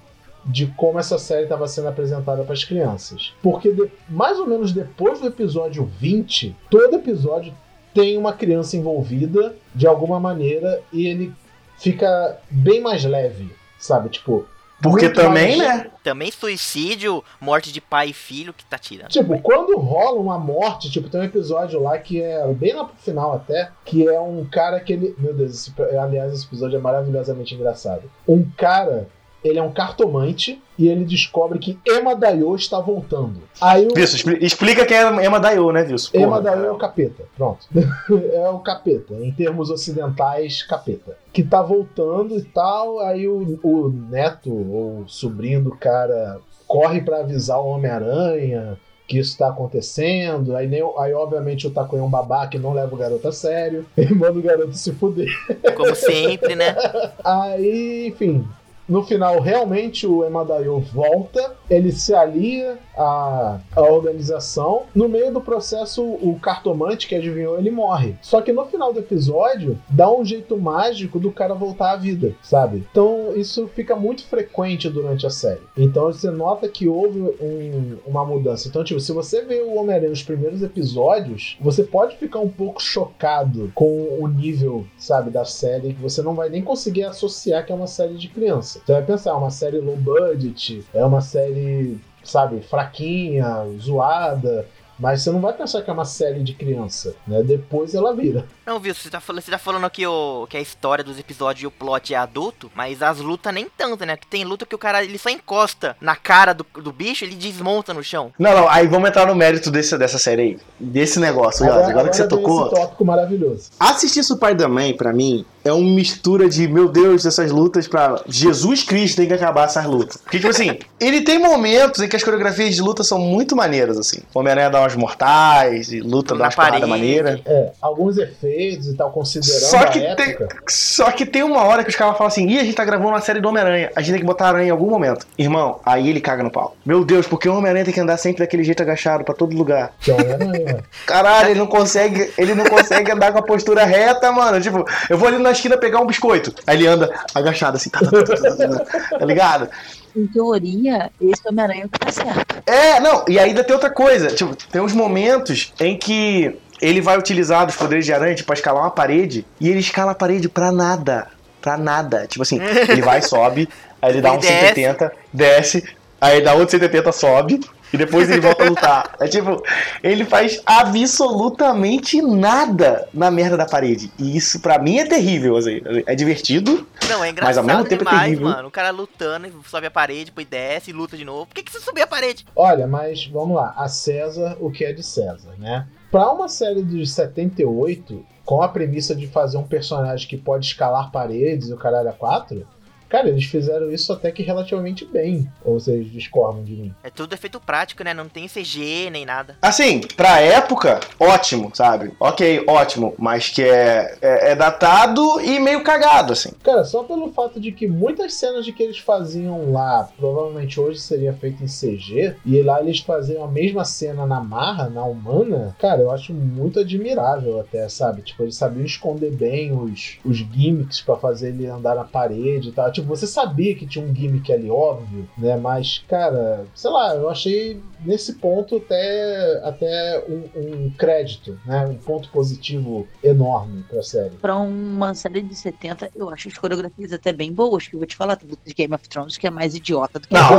[0.45, 3.33] de como essa série estava sendo apresentada para as crianças.
[3.43, 7.55] Porque de- mais ou menos depois do episódio 20, todo episódio
[7.95, 11.33] tem uma criança envolvida de alguma maneira e ele
[11.79, 14.09] fica bem mais leve, sabe?
[14.09, 14.47] Tipo,
[14.83, 15.91] Porque muito também, mais- né?
[16.05, 19.09] Também suicídio, morte de pai e filho que tá tirando.
[19.09, 22.97] Tipo, quando rola uma morte, tipo, tem um episódio lá que é bem lá pro
[22.97, 25.15] final até, que é um cara que ele.
[25.19, 28.03] Meu Deus, esse- aliás, esse episódio é maravilhosamente engraçado.
[28.29, 29.09] Um cara,
[29.47, 33.41] ele é um cartomante e ele descobre que Emma Dayo está voltando.
[33.61, 33.99] Aí o.
[33.99, 36.17] Expli- explica quem é Emma Dayo, né, Wilson?
[36.17, 37.67] Emma Dayo é o capeta, pronto.
[38.33, 41.17] é o capeta, em termos ocidentais, capeta.
[41.33, 47.19] Que tá voltando e tal, aí o, o neto ou sobrinho do cara corre pra
[47.19, 52.11] avisar o Homem-Aranha que isso tá acontecendo, aí, nem, aí obviamente o Taco é um
[52.11, 55.29] babá que não leva o garoto a sério, e manda o garoto se fuder.
[55.77, 56.75] Como sempre, né?
[57.25, 58.47] Aí, enfim,
[58.89, 64.83] no final, realmente o Emadayo volta, ele se alia à, à organização.
[64.95, 68.15] No meio do processo, o cartomante que adivinhou, ele morre.
[68.23, 72.35] Só que no final do episódio, dá um jeito mágico do cara voltar à vida,
[72.43, 72.85] sabe?
[72.91, 75.61] Então, isso fica muito frequente durante a série.
[75.77, 78.69] Então, você nota que houve um- uma mudança.
[78.69, 82.81] Então, tipo, se você vê o Homem-Aranha nos primeiros episódios, você pode ficar um pouco
[82.83, 87.73] chocado com o nível, sabe, da série, que você não vai nem conseguir associar que
[87.73, 88.76] é uma série de criança.
[88.85, 94.67] Você vai pensar, é uma série low budget, é uma série, sabe, fraquinha, zoada.
[94.99, 97.43] Mas você não vai pensar que é uma série de criança, né?
[97.43, 98.47] Depois ela vira.
[98.65, 98.95] Não, viu?
[98.95, 101.71] Você tá falando, você tá falando que, o, que a história dos episódios e o
[101.71, 104.17] plot é adulto, mas as lutas nem tanto, né?
[104.17, 107.35] Que tem luta que o cara ele só encosta na cara do, do bicho ele
[107.35, 108.33] desmonta no chão.
[108.39, 110.59] Não, não, aí vamos entrar no mérito desse, dessa série aí.
[110.81, 112.67] Desse negócio, Agora, agora, que você tocou.
[112.67, 113.71] Esse tópico maravilhoso.
[113.79, 119.17] Assistir Spider-Man, pra mim, é uma mistura de, meu Deus, essas lutas pra Jesus Cristo
[119.17, 120.17] tem que acabar essas lutas.
[120.19, 123.99] Porque, tipo assim, ele tem momentos em que as coreografias de luta são muito maneiras,
[123.99, 124.19] assim.
[124.35, 127.41] O Homem-Aranha dá umas mortais e luta Na dá umas paradas maneiras.
[127.45, 130.49] É, alguns efeitos e tal, considerando Só a que, tem, época.
[130.69, 133.11] só que tem uma hora que os caras falam assim: ih, a gente tá gravando
[133.11, 135.27] uma série do Homem-Aranha, a gente tem que botar a aranha em algum momento.
[135.39, 136.77] Irmão, aí ele caga no pau.
[136.85, 139.93] Meu Deus, porque o Homem-Aranha tem que andar sempre daquele jeito agachado pra todo lugar.
[140.01, 140.85] Que é o Homem-Aranha.
[141.07, 144.61] Caralho, ele não consegue, ele não consegue andar com a postura reta, mano.
[144.61, 146.55] Tipo, eu vou ali na esquina pegar um biscoito.
[146.67, 149.69] Aí ele anda agachado assim, tá, tá, tá, tá, tá, tá, tá ligado?
[150.15, 152.63] Em teoria, esse Homem-Aranha que tá certo.
[152.67, 154.29] É, não, e ainda tem outra coisa.
[154.29, 158.83] Tipo, tem uns momentos em que ele vai utilizar os poderes de aranha pra escalar
[158.83, 161.29] uma parede e ele escala a parede pra nada.
[161.61, 162.27] Pra nada.
[162.27, 163.69] Tipo assim, ele vai, sobe,
[164.01, 164.75] aí ele dá um desce.
[164.75, 165.85] 180, desce,
[166.21, 167.61] aí dá outro 180, sobe.
[167.93, 169.17] E depois ele volta a lutar.
[169.21, 169.63] É tipo,
[170.03, 174.11] ele faz absolutamente nada na merda da parede.
[174.19, 175.81] E isso pra mim é terrível, assim.
[176.07, 178.49] É divertido, Não, é Mas engraçado ao mesmo tempo é demais, terrível.
[178.49, 178.69] mano.
[178.69, 181.47] O cara lutando, sobe a parede, depois desce, luta de novo.
[181.47, 182.45] Por que, que você subiu a parede?
[182.57, 183.75] Olha, mas vamos lá.
[183.77, 185.87] A César, o que é de César, né?
[186.11, 191.11] Pra uma série de 78, com a premissa de fazer um personagem que pode escalar
[191.11, 192.67] paredes e o caralho a quatro,
[193.09, 195.49] cara, eles fizeram isso até que relativamente bem.
[195.65, 196.95] Ou vocês discordam de mim?
[197.03, 198.13] É tudo efeito prático, né?
[198.15, 199.57] Não tem CG nem nada.
[199.61, 202.13] Assim, pra época, ótimo, sabe?
[202.19, 206.51] Ok, ótimo, mas que é, é, é datado e meio cagado, assim.
[206.63, 211.01] Cara, só pelo fato de que muitas cenas de que eles faziam lá, provavelmente hoje
[211.01, 215.77] seria feito em CG, e lá eles faziam a mesma cena na marra, na humana,
[215.79, 218.23] cara, eu acho muito admirável até, sabe?
[218.23, 222.73] Tipo, eles sabiam esconder bem os, os gimmicks pra fazer ele andar na parede e
[222.73, 222.91] tal.
[222.97, 225.55] Tipo, você sabia que tinha um gimmick ali, óbvio, né?
[225.57, 231.85] Mas, cara, sei lá, eu achei nesse ponto até, até um, um crédito, né?
[231.87, 234.37] Um ponto positivo enorme pra série.
[234.37, 238.07] Pra uma série de 70, eu acho as coreografias até bem boas, que eu vou
[238.07, 240.49] te falar, tem de Game of Thrones que é mais idiota do que Não,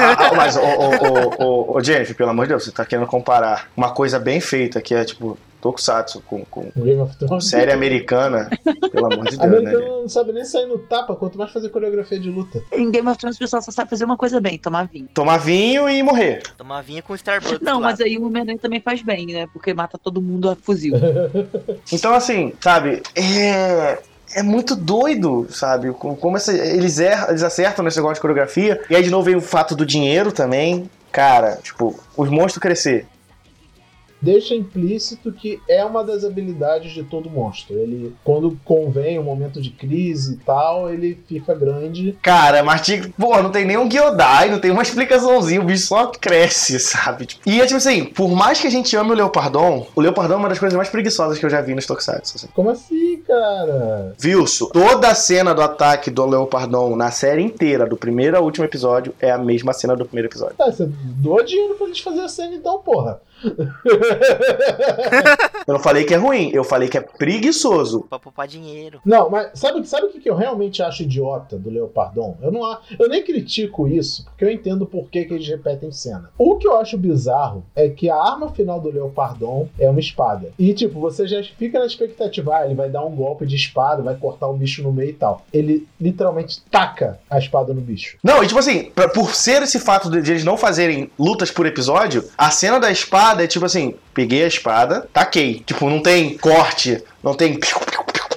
[0.34, 3.70] mas, ô, ô, ô, ô, ô, Jennifer, pelo amor de Deus, você tá querendo comparar
[3.76, 6.70] uma coisa bem feita, que é tipo Tokusatsu, com, com
[7.18, 7.46] Thrones.
[7.48, 8.48] série americana,
[8.90, 9.70] pelo amor de A Deus, né?
[9.70, 12.62] americana não sabe nem sair no tapa, quanto mais fazer coreografia de luta.
[12.72, 15.08] Em Game of Thrones o pessoal só sabe fazer uma coisa bem, tomar vinho.
[15.14, 16.42] Tomar vinho e morrer.
[16.56, 17.60] Tomar vinho com Starbucks.
[17.60, 17.88] Não, lá.
[17.90, 19.46] mas aí o Homem-Aranha também faz bem, né?
[19.52, 20.94] Porque mata todo mundo a fuzil.
[21.92, 23.98] Então, assim, sabe, é.
[24.32, 25.90] É muito doido, sabe?
[25.92, 28.80] Com- Como essa- eles, erram, eles acertam nesse negócio de coreografia.
[28.88, 30.88] E aí, de novo, vem o fato do dinheiro também.
[31.10, 33.06] Cara, tipo, os monstros crescer.
[34.20, 37.78] Deixa implícito que é uma das habilidades de todo monstro.
[37.78, 42.16] Ele, quando convém um momento de crise e tal, ele fica grande.
[42.22, 42.82] Cara, mas
[43.18, 47.28] pô, não tem nem um Gyodai, não tem uma explicaçãozinha, o bicho só cresce, sabe?
[47.46, 50.36] E é tipo assim, por mais que a gente ame o Leopardon, o Leopardon é
[50.36, 52.36] uma das coisas mais preguiçosas que eu já vi nos Tokusatsu.
[52.36, 52.48] Assim.
[52.54, 54.14] Como assim, cara?
[54.22, 58.64] Wilson, toda a cena do ataque do Leopardon na série inteira, do primeiro ao último
[58.64, 60.56] episódio, é a mesma cena do primeiro episódio.
[60.56, 63.20] Tá, você doa dinheiro pra eles fazerem a cena então, porra.
[65.66, 68.06] Eu não falei que é ruim, eu falei que é preguiçoso.
[68.08, 69.00] Pra poupar dinheiro.
[69.04, 72.36] Não, mas sabe, sabe o que eu realmente acho idiota do Leopardon?
[72.42, 76.30] Eu, não, eu nem critico isso, porque eu entendo por que, que eles repetem cena.
[76.36, 80.50] O que eu acho bizarro é que a arma final do Leopardon é uma espada.
[80.58, 84.02] E, tipo, você já fica na expectativa, ah, ele vai dar um golpe de espada,
[84.02, 85.44] vai cortar o bicho no meio e tal.
[85.52, 88.16] Ele literalmente taca a espada no bicho.
[88.24, 91.66] Não, e tipo assim, pra- por ser esse fato de eles não fazerem lutas por
[91.66, 95.60] episódio, a cena da espada é tipo assim: peguei a espada, taquei.
[95.60, 97.58] Tipo, não tem corte, não tem.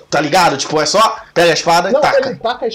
[0.10, 0.56] Tá ligado?
[0.58, 1.02] Tipo, é só
[1.34, 2.28] pega a espada e Não, taca.
[2.30, 2.68] ele taca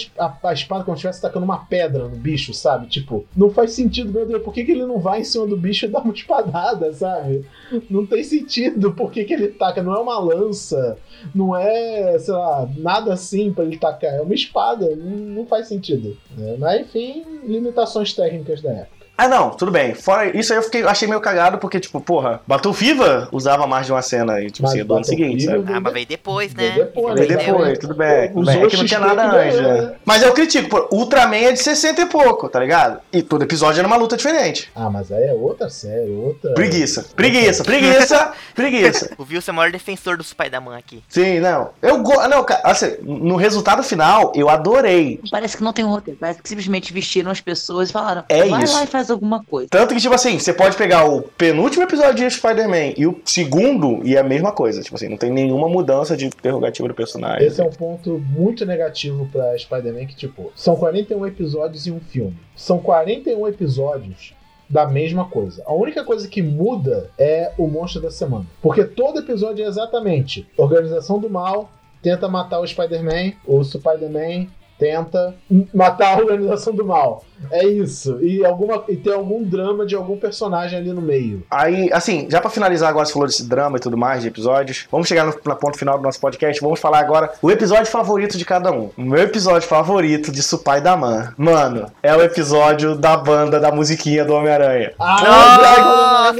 [0.42, 2.88] a espada como se estivesse tacando uma pedra no bicho, sabe?
[2.88, 5.57] Tipo, não faz sentido, meu Deus, por que, que ele não vai em cima do
[5.57, 7.46] bicho e dá uma espadada, sabe?
[7.88, 10.98] Não tem sentido por que, que ele taca, não é uma lança,
[11.33, 15.68] não é, sei lá, nada assim pra ele tacar, é uma espada, não, não faz
[15.68, 16.16] sentido.
[16.37, 16.57] né?
[16.59, 18.97] Mas enfim, limitações técnicas da época.
[19.18, 19.94] Ah, não, tudo bem.
[19.94, 23.90] Fora isso aí eu fiquei, achei meio cagado, porque, tipo, porra, Battlefiva usava mais de
[23.90, 25.72] uma cena e, tipo Mas assim, do ano seguinte, sabe?
[25.72, 26.70] Ah, mas veio depois, né?
[26.70, 27.37] Veio depois, Veio né?
[27.44, 28.28] depois, tudo bem.
[28.28, 28.62] Tudo Usou bem.
[28.62, 29.81] É que não tinha nada antes, né?
[29.83, 29.94] né?
[30.04, 33.00] Mas eu critico, pô, Ultraman é de 60 e pouco, tá ligado?
[33.12, 34.70] E todo episódio era uma luta diferente.
[34.72, 36.54] Ah, mas aí é outra série, outra.
[36.54, 39.11] Preguiça, preguiça, preguiça, preguiça.
[39.18, 41.02] O Wilson é o maior defensor do Spider-Man aqui.
[41.09, 41.70] Sim, não.
[41.83, 42.28] Eu gosto.
[42.28, 45.20] Não, cara, assim, no resultado final, eu adorei.
[45.28, 48.44] Parece que não tem um roteiro, parece que simplesmente vestiram as pessoas e falaram: É
[48.46, 48.74] vai isso.
[48.74, 49.68] lá e faz alguma coisa.
[49.71, 54.01] Tanto que, tipo assim, você pode pegar o penúltimo episódio de Spider-Man e o segundo
[54.05, 54.83] e é a mesma coisa.
[54.83, 57.47] Tipo assim, não tem nenhuma mudança de interrogativa do personagem.
[57.47, 62.01] Esse é um ponto muito negativo pra Spider-Man, que, tipo, são 41 episódios em um
[62.01, 62.37] filme.
[62.57, 64.35] São 41 episódios
[64.68, 65.62] da mesma coisa.
[65.64, 68.47] A única coisa que muda é o monstro da semana.
[68.61, 71.71] Porque todo episódio é exatamente organização do mal,
[72.03, 75.35] tenta matar o Spider-Man, o Spider-Man tenta
[75.75, 77.25] matar a organização do mal.
[77.51, 78.18] É isso.
[78.22, 81.42] E, alguma, e tem algum drama de algum personagem ali no meio.
[81.51, 84.87] Aí, assim, já pra finalizar agora, você falou desse drama e tudo mais de episódios.
[84.90, 86.61] Vamos chegar no, na ponto final do nosso podcast.
[86.61, 88.90] Vamos falar agora o episódio favorito de cada um.
[88.96, 91.33] O meu episódio favorito de Supai da Man.
[91.37, 94.92] Mano, é o episódio da banda da musiquinha do Homem-Aranha.
[94.98, 96.33] Ah!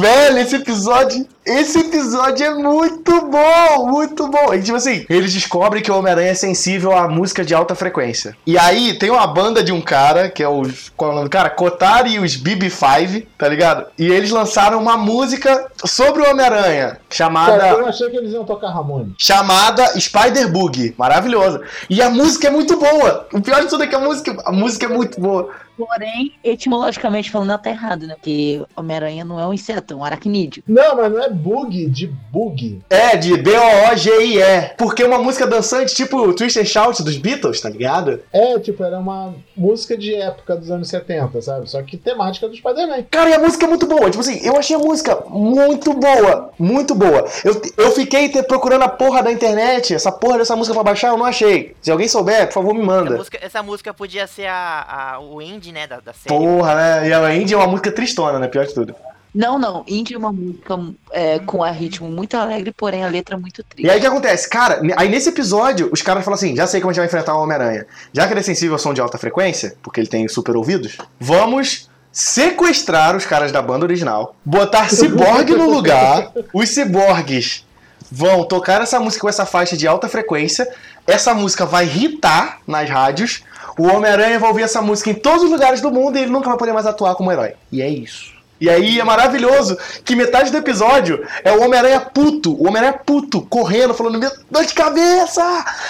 [0.00, 1.26] Velho, esse episódio.
[1.44, 4.54] Esse episódio é muito bom, muito bom.
[4.54, 8.36] E tipo assim, eles descobrem que o Homem-Aranha é sensível à música de alta frequência.
[8.46, 10.62] E aí tem uma banda banda de um cara, que é o.
[10.96, 11.50] Qual é o nome do cara?
[11.50, 13.86] Kotari e os BB5, tá ligado?
[13.98, 17.58] E eles lançaram uma música sobre o Homem-Aranha, chamada.
[17.58, 19.14] Cara, eu achei que eles iam tocar Ramone.
[19.18, 20.94] chamada Spider Bug.
[20.96, 21.60] Maravilhosa.
[21.90, 23.28] E a música é muito boa.
[23.32, 25.50] O pior de tudo é que a música, a música é muito boa.
[25.76, 28.14] Porém, etimologicamente falando, ela tá errado, né?
[28.14, 30.62] Porque Homem-Aranha não é um inseto, é um aracnídeo.
[30.66, 32.80] Não, mas não é bug de bug.
[32.90, 34.74] É, de B-O-O-G-I-E.
[34.76, 38.20] Porque é uma música dançante, tipo o Twist and Shout dos Beatles, tá ligado?
[38.32, 41.70] É, tipo, era uma música de época dos anos 70, sabe?
[41.70, 43.04] Só que temática do Spider-Man.
[43.10, 44.10] Cara, e a música é muito boa.
[44.10, 46.50] Tipo assim, eu achei a música muito boa.
[46.58, 47.26] Muito boa.
[47.44, 51.08] Eu, eu fiquei te- procurando a porra da internet, essa porra dessa música pra baixar,
[51.08, 51.74] eu não achei.
[51.80, 53.16] Se alguém souber, por favor, me manda.
[53.16, 56.34] música, essa música podia ser a, a- o indie, né, da, da série.
[56.34, 57.08] Porra, né?
[57.08, 58.48] E a Indy é uma música tristona, né?
[58.48, 58.94] Pior de tudo.
[59.34, 59.82] Não, não.
[59.88, 60.78] Indie é uma música
[61.10, 63.86] é, com a ritmo muito alegre, porém a letra muito triste.
[63.86, 64.48] E aí o que acontece?
[64.48, 67.34] Cara, aí nesse episódio, os caras falam assim: já sei como a gente vai enfrentar
[67.36, 67.86] o Homem-Aranha.
[68.12, 70.98] Já que ele é sensível ao som de alta frequência, porque ele tem super ouvidos,
[71.18, 77.64] vamos sequestrar os caras da banda original, botar ciborgue no lugar, os ciborgues
[78.10, 80.68] vão tocar essa música com essa faixa de alta frequência,
[81.06, 83.42] essa música vai irritar nas rádios,
[83.78, 86.48] o Homem-Aranha vai ouvir essa música em todos os lugares do mundo e ele nunca
[86.48, 87.54] vai poder mais atuar como herói.
[87.70, 88.32] E é isso.
[88.62, 93.42] E aí é maravilhoso que metade do episódio é o Homem-Aranha puto, o Homem-Aranha puto,
[93.42, 95.42] correndo, falando, "Meu, dor de cabeça!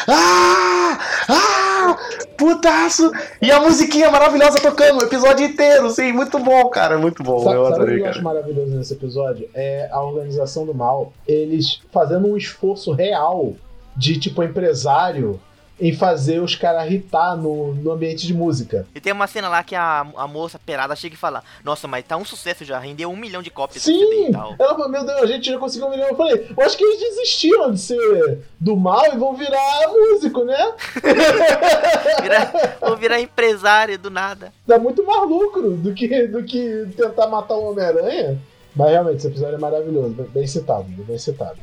[0.08, 0.98] Ah!
[1.28, 1.96] Ah!
[2.38, 3.12] Putaço!
[3.42, 7.44] E a musiquinha maravilhosa tocando o episódio inteiro, sim, muito bom, cara, muito bom.
[7.44, 9.46] Sabe, eu sabe o que adorei, eu acho maravilhoso nesse episódio?
[9.52, 11.12] É a organização do mal.
[11.28, 13.52] Eles fazendo um esforço real
[13.96, 15.40] de, tipo, empresário
[15.82, 18.86] em fazer os caras irritar no, no ambiente de música.
[18.94, 22.04] E tem uma cena lá que a, a moça perada chega e fala: Nossa, mas
[22.04, 23.82] tá um sucesso já, rendeu um milhão de cópias.
[23.82, 24.28] Sim!
[24.28, 26.08] e tal." Ela falou, meu Deus, a gente já conseguiu um milhão.
[26.08, 30.44] Eu falei, eu acho que eles desistiram de ser do mal e vão virar músico,
[30.44, 30.72] né?
[32.80, 34.52] Vou virar empresário do nada.
[34.64, 38.38] Dá muito mais lucro do que, do que tentar matar o Homem-Aranha.
[38.74, 41.58] Mas realmente, esse episódio é maravilhoso, bem citado, bem citado.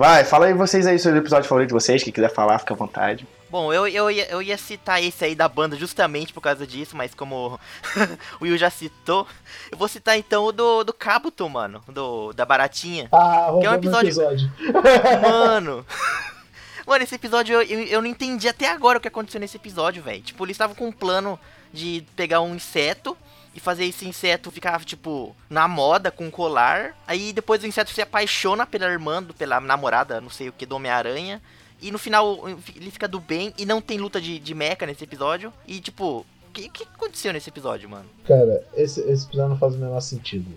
[0.00, 2.72] Vai, fala aí vocês aí sobre o episódio favorito de vocês, quem quiser falar, fica
[2.72, 3.26] à vontade.
[3.50, 6.96] Bom, eu, eu, ia, eu ia citar esse aí da banda justamente por causa disso,
[6.96, 7.60] mas como
[8.40, 9.26] o Will já citou,
[9.70, 13.10] eu vou citar então o do, do Kabuto, mano, do, da Baratinha.
[13.12, 14.50] Ah, Que é um episódio- episódio.
[15.20, 15.84] Mano.
[16.86, 20.02] Mano, esse episódio eu, eu, eu não entendi até agora o que aconteceu nesse episódio,
[20.02, 20.22] velho.
[20.22, 21.38] Tipo, eles estavam com um plano
[21.70, 23.14] de pegar um inseto
[23.54, 26.96] e fazer esse inseto ficar, tipo, na moda com um colar.
[27.06, 30.76] Aí depois o inseto se apaixona pela irmã, pela namorada, não sei o que, do
[30.76, 31.40] Homem-Aranha.
[31.82, 35.04] E no final ele fica do bem e não tem luta de, de mecha nesse
[35.04, 35.52] episódio.
[35.66, 38.06] E tipo, o que, que aconteceu nesse episódio, mano?
[38.24, 40.50] Cara, esse, esse episódio não faz o menor sentido.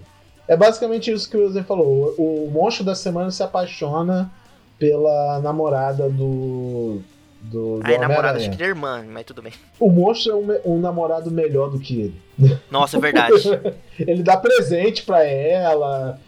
[0.47, 2.13] É basicamente isso que o Wilson falou.
[2.17, 4.29] O, o monstro da semana se apaixona
[4.77, 7.01] pela namorada do.
[7.43, 8.49] Do, do namorada, Homem-Aranha.
[8.49, 9.51] acho que é irmã, mas tudo bem.
[9.79, 12.59] O monstro é um, um namorado melhor do que ele.
[12.71, 13.35] Nossa, é verdade.
[13.99, 16.19] Ele dá presente pra ela.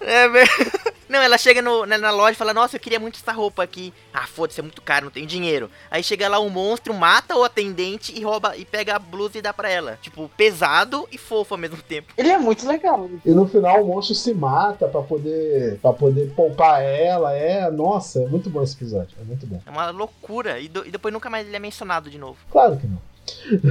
[0.00, 0.24] É
[1.06, 3.62] Não, ela chega no- na, na loja e fala, nossa, eu queria muito essa roupa
[3.62, 3.92] aqui.
[4.12, 5.70] Ah, foda-se, é muito caro, não tenho dinheiro.
[5.90, 9.42] Aí chega lá um monstro, mata o atendente e rouba e pega a blusa e
[9.42, 9.98] dá pra ela.
[10.02, 12.12] Tipo, pesado e fofo ao mesmo tempo.
[12.16, 13.08] Ele é muito legal.
[13.24, 17.32] E no final o monstro se mata pra poder para poder poupar ela.
[17.36, 19.14] É, nossa, é muito bom esse episódio.
[19.20, 19.60] É muito bom.
[19.64, 20.58] É uma loucura.
[20.58, 22.38] E, do- e depois nunca mais ele é mencionado de novo.
[22.50, 23.00] Claro que não.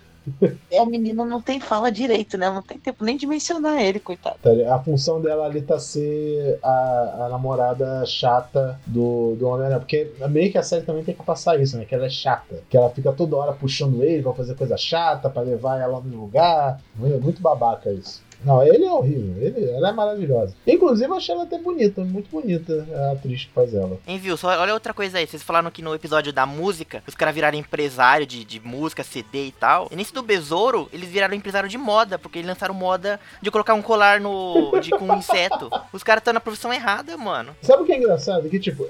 [0.70, 2.50] E a menina não tem fala direito, né?
[2.50, 4.36] Não tem tempo nem de mencionar ele, coitado.
[4.42, 4.50] Tá?
[4.74, 9.80] A função dela ali tá ser a, a namorada chata do, do Homem-Aranha.
[9.80, 11.84] Porque meio que a série também tem que passar isso, né?
[11.84, 12.62] Que ela é chata.
[12.68, 16.22] Que ela fica toda hora puxando ele pra fazer coisa chata, pra levar ela no
[16.22, 16.80] lugar.
[17.02, 18.23] É muito babaca isso.
[18.44, 19.34] Não, ele é horrível.
[19.42, 20.54] Ele, ela é maravilhosa.
[20.66, 22.04] Inclusive, eu achei ela até bonita.
[22.04, 23.98] Muito bonita a atriz que faz ela.
[24.06, 24.36] Hein, viu?
[24.36, 25.26] Só olha outra coisa aí.
[25.26, 29.46] Vocês falaram que no episódio da música, os caras viraram empresário de, de música, CD
[29.46, 29.88] e tal.
[29.90, 33.74] E nesse do Besouro, eles viraram empresário de moda, porque eles lançaram moda de colocar
[33.74, 34.78] um colar no.
[34.80, 35.70] De, com um inseto.
[35.92, 37.54] Os caras estão na profissão errada, mano.
[37.62, 38.48] Sabe o que é engraçado?
[38.48, 38.86] Que, tipo,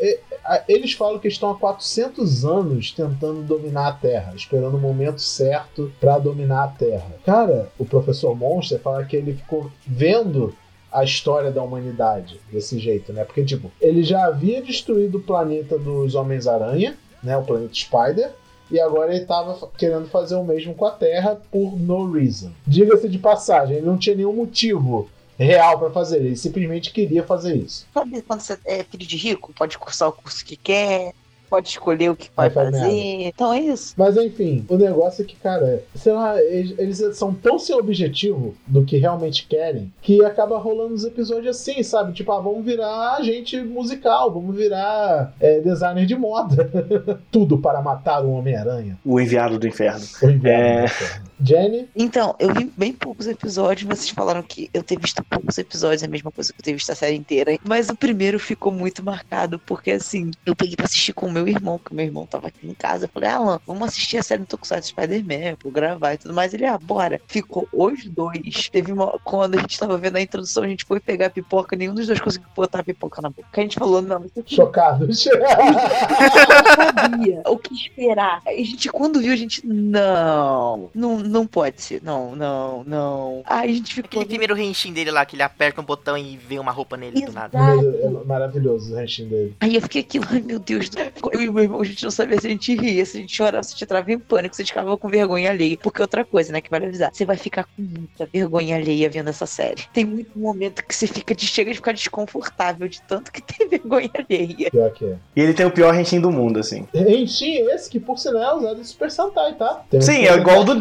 [0.69, 5.93] eles falam que estão há 400 anos tentando dominar a Terra, esperando o momento certo
[6.01, 7.13] pra dominar a Terra.
[7.25, 10.55] Cara, o professor Monster fala que ele ficou vendo
[10.93, 13.25] a história da humanidade desse jeito, né?
[13.25, 17.37] Porque, tipo, ele já havia destruído o planeta dos Homens-Aranha, né?
[17.37, 18.31] O planeta Spider.
[18.71, 22.51] E agora ele tava fa- querendo fazer o mesmo com a Terra por no reason.
[22.67, 27.57] Diga-se de passagem, ele não tinha nenhum motivo real pra fazer, ele simplesmente queria fazer
[27.57, 27.87] isso.
[27.93, 29.53] Sabe quando você é filho de rico?
[29.53, 31.13] Pode cursar o curso que quer,
[31.55, 32.71] pode escolher o que vai fazer.
[32.73, 32.93] merda.
[32.93, 33.95] Então é isso.
[33.97, 38.55] Mas enfim, o negócio é que, cara, sei lá, eles, eles são tão sem objetivo
[38.67, 42.13] do que realmente querem que acaba rolando os episódios assim, sabe?
[42.13, 46.69] Tipo, ah, vamos virar agente musical, vamos virar é, designer de moda.
[47.31, 48.99] Tudo para matar o Homem-Aranha.
[49.05, 50.05] O enviado do inferno.
[50.23, 50.83] O inverno, É.
[50.83, 51.23] né, cara?
[51.41, 53.89] Jenny, Então, eu vi bem poucos episódios.
[53.89, 56.73] Vocês falaram que eu ter visto poucos episódios é a mesma coisa que eu ter
[56.73, 57.59] visto a série inteira.
[57.65, 61.47] Mas o primeiro ficou muito marcado, porque assim, eu peguei pra assistir com o meu
[61.47, 63.05] irmão, que o meu irmão tava aqui em casa.
[63.05, 66.55] Eu falei, Alan, vamos assistir a série do Tokusatsu Spider-Man, eu gravar e tudo mais.
[66.55, 67.21] Ele, ah, bora.
[67.27, 68.69] Ficou os dois.
[68.69, 69.19] Teve uma.
[69.25, 72.07] Quando a gente tava vendo a introdução, a gente foi pegar a pipoca, nenhum dos
[72.07, 73.49] dois conseguiu botar a pipoca na boca.
[73.53, 75.25] A gente falou, não, isso aqui chocados.
[75.35, 78.41] não sabia o que esperar.
[78.47, 83.43] A gente, quando viu, a gente, não, não, não pode ser, não, não, não.
[83.47, 84.21] Aí a gente ficou.
[84.21, 87.25] Aquele primeiro Henshin dele lá, que ele aperta um botão e vê uma roupa nele
[87.25, 87.59] do nada.
[87.59, 88.21] Exato.
[88.21, 89.57] É Maravilhoso o restinho dele.
[89.61, 90.91] Aí eu fiquei aquilo, ai meu Deus,
[91.33, 93.35] eu e meu irmão, a gente não sabia se a gente ria, se a gente
[93.35, 95.77] chorava, se a gente entrava em pânico, se a gente ficava com vergonha alheia.
[95.81, 99.29] Porque outra coisa, né, que vale avisar, você vai ficar com muita vergonha alheia vendo
[99.31, 99.83] essa série.
[99.93, 103.69] Tem muito momento que você fica de chega de ficar desconfortável de tanto que tem
[103.69, 104.71] vergonha alheia.
[104.71, 105.17] Pior que é.
[105.37, 106.87] E ele tem o pior rentinho do mundo, assim.
[106.93, 109.85] Rentin esse que, por sinal, é usado em Super Sentai, tá?
[109.91, 110.75] Tem um Sim, é Super igual o do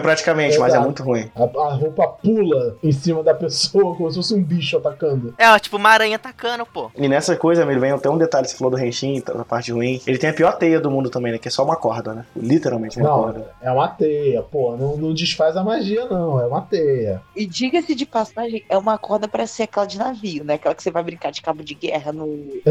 [0.00, 1.30] Praticamente, mas é muito ruim.
[1.34, 5.34] A, a roupa pula em cima da pessoa como se fosse um bicho atacando.
[5.38, 6.90] É, tipo uma aranha atacando, pô.
[6.96, 10.00] E nessa coisa, ele vem até um detalhe, você falou do Henshin, da parte ruim.
[10.06, 11.38] Ele tem a pior teia do mundo também, né?
[11.38, 12.24] Que é só uma corda, né?
[12.36, 13.50] Literalmente uma Não, corda.
[13.62, 14.76] é uma teia, pô.
[14.76, 16.40] Não, não desfaz a magia, não.
[16.40, 17.20] É uma teia.
[17.36, 20.54] E diga-se de passagem, é uma corda pra ser aquela de navio, né?
[20.54, 22.28] Aquela que você vai brincar de cabo de guerra no.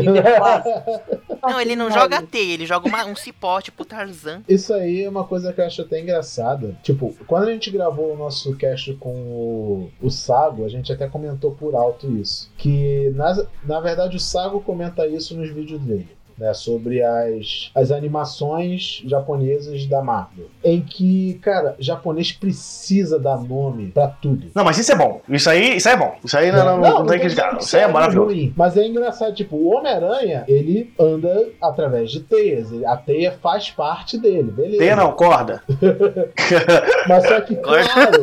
[1.41, 4.41] Não, ele não joga teia, ele joga uma- um cipó, tipo Tarzan.
[4.47, 6.76] Isso aí é uma coisa que eu acho até engraçada.
[6.84, 11.08] Tipo, quando a gente gravou o nosso cast com o, o Sago, a gente até
[11.08, 12.51] comentou por alto isso.
[12.58, 16.16] Que, na, na verdade, o Sago comenta isso nos vídeos dele.
[16.38, 20.46] Né, sobre as, as animações japonesas da Marvel.
[20.64, 24.48] Em que, cara, japonês precisa dar nome pra tudo.
[24.54, 25.22] Não, mas isso é bom.
[25.28, 26.16] Isso aí, isso aí é bom.
[26.24, 27.48] Isso aí não, não, não, tem que criticar.
[27.56, 28.28] dizendo Isso aí é algo maravilhoso.
[28.34, 32.72] ruim, mas é engraçado, tipo, o Homem-Aranha, ele anda através de teias.
[32.84, 34.78] A teia faz parte dele, beleza.
[34.78, 35.64] Teia não, corda.
[37.08, 38.20] Mas só que, claro,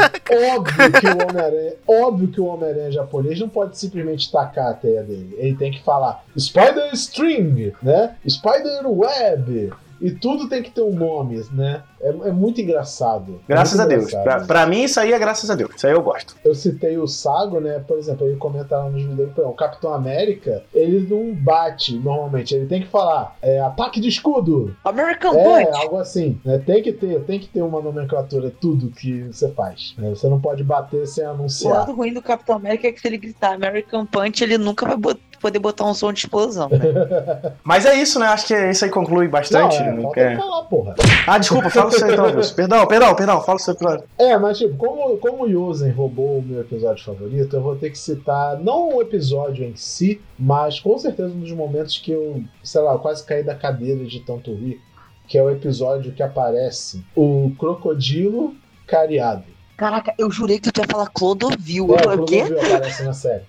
[0.57, 5.03] óbvio que o Homem-Aranha, óbvio que o Homem-Aranha japonês não pode simplesmente tacar a teia
[5.03, 5.35] dele.
[5.39, 8.04] Ele tem que falar Spider String, né?
[8.29, 9.73] Spider Web.
[10.01, 11.83] E tudo tem que ter um nome, né?
[12.01, 13.41] É, é muito engraçado.
[13.49, 14.11] É Graças muito a Deus.
[14.11, 15.71] Pra, pra mim, isso aí é graças a Deus.
[15.77, 16.37] Isso aí eu gosto.
[16.45, 17.79] Eu citei o Sago, né?
[17.79, 22.55] Por exemplo, ele comenta lá nos vídeos dele, o Capitão América, ele não bate normalmente,
[22.55, 24.77] ele tem que falar é, ataque de escudo.
[24.85, 25.79] American É, Punch!
[25.83, 26.59] algo assim, né?
[26.59, 29.95] Tem que ter, tem que ter uma nomenclatura tudo que você faz.
[29.97, 30.11] né?
[30.11, 31.73] Você não pode bater sem O anunciar.
[31.73, 34.97] lado ruim do Capitão América é que se ele gritar American Punch, ele nunca vai
[35.45, 36.69] poder botar um som de explosão.
[36.71, 36.79] né?
[37.63, 38.27] Mas é isso, né?
[38.27, 39.77] Acho que isso aí conclui Não, bastante.
[39.77, 40.95] é, Não falta quer- falar, porra.
[41.27, 42.55] Ah, desculpa, fala o seu então, Wilson.
[42.57, 43.41] Perdão, perdão, perdão.
[43.43, 44.05] Fala o seu episódio.
[44.19, 47.91] É, mas tipo, como, como o Yosen roubou o meu episódio favorito, eu vou ter
[47.91, 52.43] que citar não o episódio em si, mas com certeza um dos momentos que eu,
[52.63, 54.81] sei lá, quase caí da cadeira de tanto rir,
[55.29, 58.55] que é o episódio que aparece o crocodilo
[58.87, 59.45] cariado.
[59.85, 61.89] Caraca, eu jurei que tu ia falar Clodovil.
[61.95, 62.39] É, o quê?
[62.47, 63.43] Clodovil aparece na série.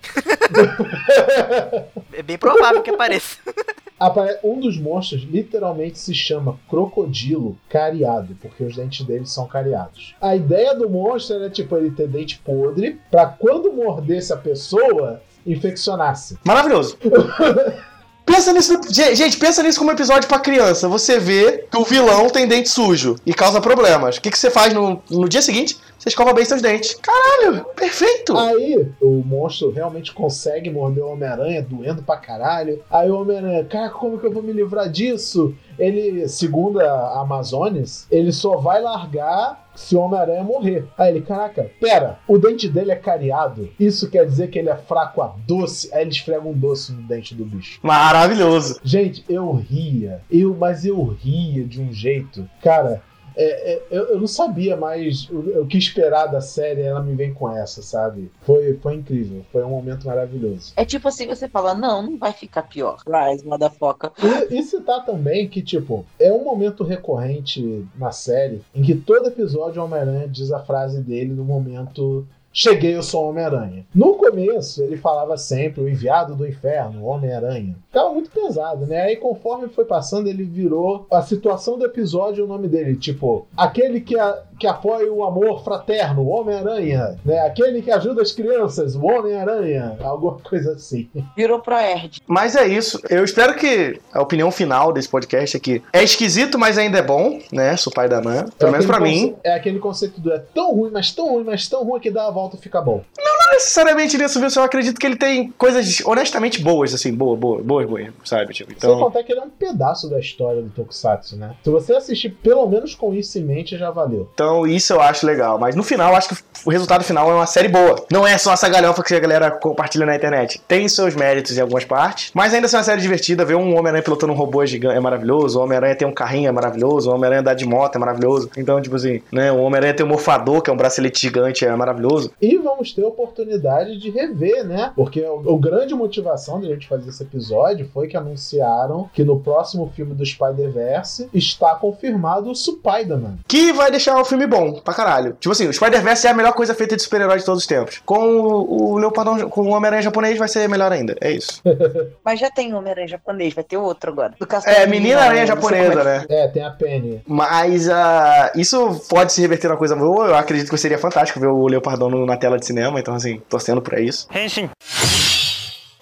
[2.12, 3.38] É bem provável que apareça.
[3.98, 10.14] Apare- Um dos monstros literalmente se chama crocodilo cariado, porque os dentes dele são cariados.
[10.20, 15.22] A ideia do monstro era tipo ele ter dente podre, pra quando mordesse a pessoa,
[15.46, 16.36] infeccionasse.
[16.44, 16.98] Maravilhoso.
[18.26, 18.80] Pensa nisso.
[18.90, 20.88] Gente, pensa nisso como episódio pra criança.
[20.88, 24.16] Você vê que o vilão tem dente sujo e causa problemas.
[24.16, 25.78] O que, que você faz no, no dia seguinte?
[25.96, 26.94] Você escova bem seus dentes.
[26.94, 28.36] Caralho, perfeito.
[28.36, 32.82] Aí o monstro realmente consegue morder o Homem-Aranha, doendo pra caralho.
[32.90, 35.54] Aí o Homem-Aranha, cara, como que eu vou me livrar disso?
[35.78, 40.86] Ele, segundo a Amazones, ele só vai largar se o Homem-Aranha morrer.
[40.96, 43.68] Aí ele, caraca, pera, o dente dele é cariado.
[43.78, 45.92] Isso quer dizer que ele é fraco a doce.
[45.92, 47.78] Aí ele esfrega um doce no dente do bicho.
[47.82, 48.80] Maravilhoso.
[48.82, 50.22] Gente, eu ria.
[50.30, 52.48] Eu, mas eu ria de um jeito.
[52.62, 53.02] Cara,
[53.36, 56.82] é, é, eu, eu não sabia mais o, o que esperar da série.
[56.82, 58.30] Ela me vem com essa, sabe?
[58.40, 59.44] Foi, foi incrível.
[59.52, 60.72] Foi um momento maravilhoso.
[60.76, 63.02] É tipo assim, você fala, não, não vai ficar pior.
[63.06, 64.10] Rise, motherfucker.
[64.50, 69.28] E, e citar também que, tipo, é um momento recorrente na série em que todo
[69.28, 72.26] episódio o Homem-Aranha diz a frase dele no momento
[72.56, 73.84] cheguei, eu sou Homem-Aranha.
[73.94, 77.76] No começo, ele falava sempre o enviado do inferno, Homem-Aranha.
[77.88, 79.02] Ficava muito pesado, né?
[79.02, 82.96] Aí conforme foi passando, ele virou a situação do episódio o nome dele.
[82.96, 87.18] Tipo, aquele que, a, que apoia o amor fraterno, o Homem-Aranha.
[87.24, 87.38] Né?
[87.40, 89.96] Aquele que ajuda as crianças, o Homem-Aranha.
[90.02, 91.08] Alguma coisa assim.
[91.36, 92.22] Virou pro Erd.
[92.26, 93.00] Mas é isso.
[93.10, 97.02] Eu espero que a opinião final desse podcast é que é esquisito, mas ainda é
[97.02, 97.76] bom, né?
[97.76, 98.46] Supai da Man.
[98.58, 99.34] Pelo É menos pra mim.
[99.44, 102.26] É aquele conceito do é tão ruim, mas tão ruim, mas tão ruim que dá
[102.26, 103.02] a volta fica bom.
[103.18, 104.48] Não necessariamente nisso, viu?
[104.56, 108.54] Eu acredito que ele tem coisas honestamente boas, assim, boas, boas, boas, boas, sabe?
[108.54, 108.98] Tipo, Sem então.
[108.98, 111.54] contar que ele é um pedaço da história do Tokusatsu, né?
[111.62, 114.28] Se você assistir pelo menos com isso em mente, já valeu.
[114.34, 115.58] Então, isso eu acho legal.
[115.58, 118.04] Mas no final, eu acho que o resultado final é uma série boa.
[118.10, 120.60] Não é só essa galhofa que a galera compartilha na internet.
[120.66, 123.44] Tem seus méritos em algumas partes, mas ainda assim é uma série divertida.
[123.44, 125.58] Ver um Homem-Aranha pilotando um robô gigante é maravilhoso.
[125.58, 127.10] O Homem-Aranha tem um carrinho é maravilhoso.
[127.10, 128.50] O Homem-Aranha andar de moto é maravilhoso.
[128.56, 129.52] Então, tipo assim, né?
[129.52, 132.30] O Homem-Aranha tem um morfador, que é um bracelete gigante, é maravilhoso.
[132.40, 133.10] E vamos ter a
[133.46, 134.92] oportunidade de rever, né?
[134.94, 139.40] Porque o, o grande motivação da gente fazer esse episódio foi que anunciaram que no
[139.40, 143.38] próximo filme do Spider-Verse está confirmado o Spider-Man.
[143.46, 145.36] Que vai deixar o filme bom pra caralho.
[145.38, 148.02] Tipo assim, o Spider-Verse é a melhor coisa feita de super-herói de todos os tempos.
[148.04, 151.16] Com o, o Leopardão, com o Homem-Aranha japonês vai ser melhor ainda.
[151.20, 151.62] É isso.
[152.24, 154.34] Mas já tem Homem-Aranha japonês, vai ter outro agora.
[154.64, 156.24] É, menina aranha japonesa, né?
[156.28, 157.22] É, tem a Penny.
[157.26, 160.28] Mas ah, isso pode se reverter numa coisa boa.
[160.28, 162.98] Eu acredito que seria fantástico ver o Leopardão na tela de cinema.
[162.98, 164.28] Então, assim, torcendo pra isso.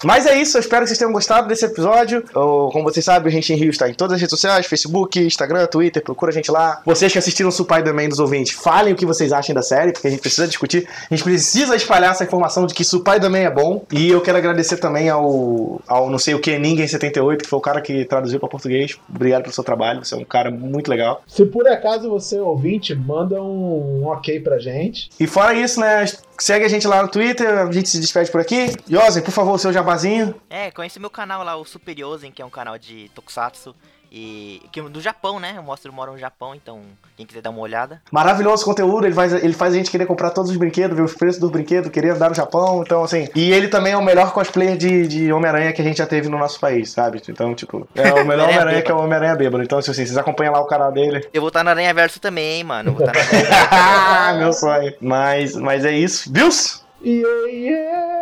[0.03, 2.24] Mas é isso, eu espero que vocês tenham gostado desse episódio.
[2.34, 5.66] Eu, como vocês sabem, o Renshin Rio está em todas as redes sociais: Facebook, Instagram,
[5.66, 6.80] Twitter, procura a gente lá.
[6.84, 10.09] Vocês que assistiram o Spider-Man dos ouvintes, falem o que vocês acham da série, porque
[10.09, 10.88] a gente precisa discutir.
[11.11, 13.84] A gente precisa espalhar essa informação de que Spider-Man é bom.
[13.92, 17.59] E eu quero agradecer também ao, ao não sei o que, Ninguém 78, que foi
[17.59, 18.99] o cara que traduziu para português.
[19.09, 21.22] Obrigado pelo seu trabalho, você é um cara muito legal.
[21.26, 25.11] Se por acaso você é ouvinte, manda um, ok pra gente.
[25.18, 26.05] E fora isso, né?
[26.38, 28.72] Segue a gente lá no Twitter, a gente se despede por aqui.
[28.90, 30.35] Yosen, por favor, o seu jabazinho.
[30.49, 33.74] É, conhece meu canal lá, o Superiosen, que é um canal de Tokusatsu.
[34.16, 35.55] E que do Japão, né?
[35.57, 36.82] Eu mostro, eu moro no Japão, então
[37.16, 38.01] quem quiser dar uma olhada.
[38.12, 41.14] Maravilhoso conteúdo, ele faz, ele faz a gente querer comprar todos os brinquedos, ver os
[41.14, 43.28] preços dos brinquedos, querer andar no Japão, então assim.
[43.35, 46.28] E ele também é o melhor cosplayer de, de Homem-Aranha que a gente já teve
[46.28, 47.20] no nosso país, sabe?
[47.28, 49.64] Então, tipo, é o melhor Homem-Aranha que é o Homem-Aranha bêbado.
[49.64, 51.28] Então, assim, vocês acompanham lá o canal dele.
[51.35, 52.91] Eu vou estar na Aranha Verso também, mano.
[52.91, 53.74] Eu vou estar na
[54.28, 54.95] Aranha Meu sonho.
[55.01, 56.32] Mas, mas é isso.
[56.32, 56.85] Views?
[57.05, 58.14] Yeah, yeah.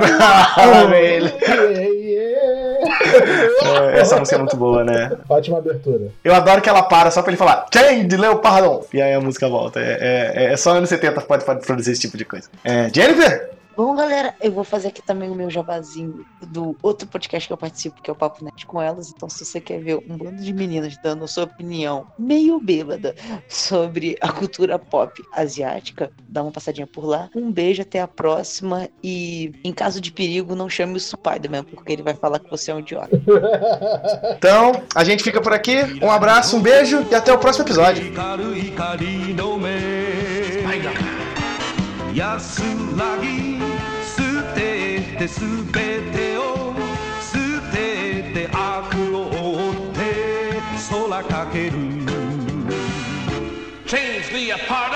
[3.62, 5.12] É, Essa música é muito boa, né?
[5.28, 6.08] Ótima abertura.
[6.24, 8.84] Eu adoro que ela para só pra ele falar Change, Leopardon!
[8.92, 9.80] E aí a música volta.
[9.80, 12.48] É, é, é só anos 70 pode, pode produzir esse tipo de coisa.
[12.64, 13.50] É, Jennifer?
[13.79, 17.57] Bom, galera, eu vou fazer aqui também o meu jabazinho do outro podcast que eu
[17.57, 19.11] participo, que é o Papo Net com elas.
[19.13, 23.13] Então, se você quer ver um bando de meninas dando a sua opinião meio bêbada
[23.49, 27.29] sobre a cultura pop asiática, dá uma passadinha por lá.
[27.35, 28.87] Um beijo, até a próxima.
[29.03, 32.71] E em caso de perigo, não chame o Spider-Man, porque ele vai falar que você
[32.71, 33.21] é um idiota.
[34.37, 35.75] Então, a gente fica por aqui.
[36.01, 38.05] Um abraço, um beijo e até o próximo episódio.
[38.15, 39.69] 光る光の目
[42.13, 42.61] 安
[42.97, 43.48] らぎ捨
[45.20, 45.40] ててす
[45.70, 46.72] べてを
[47.20, 47.36] 捨
[47.70, 50.00] てて悪を追って
[50.88, 51.72] 空かける。
[53.84, 54.94] Change the apart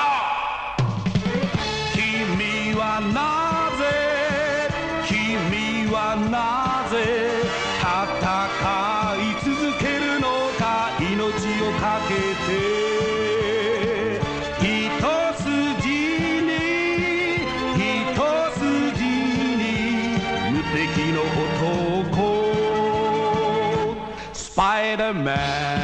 [1.92, 3.82] 君はなぜ
[5.06, 6.63] 君はなぜ
[24.84, 25.83] Spider-Man.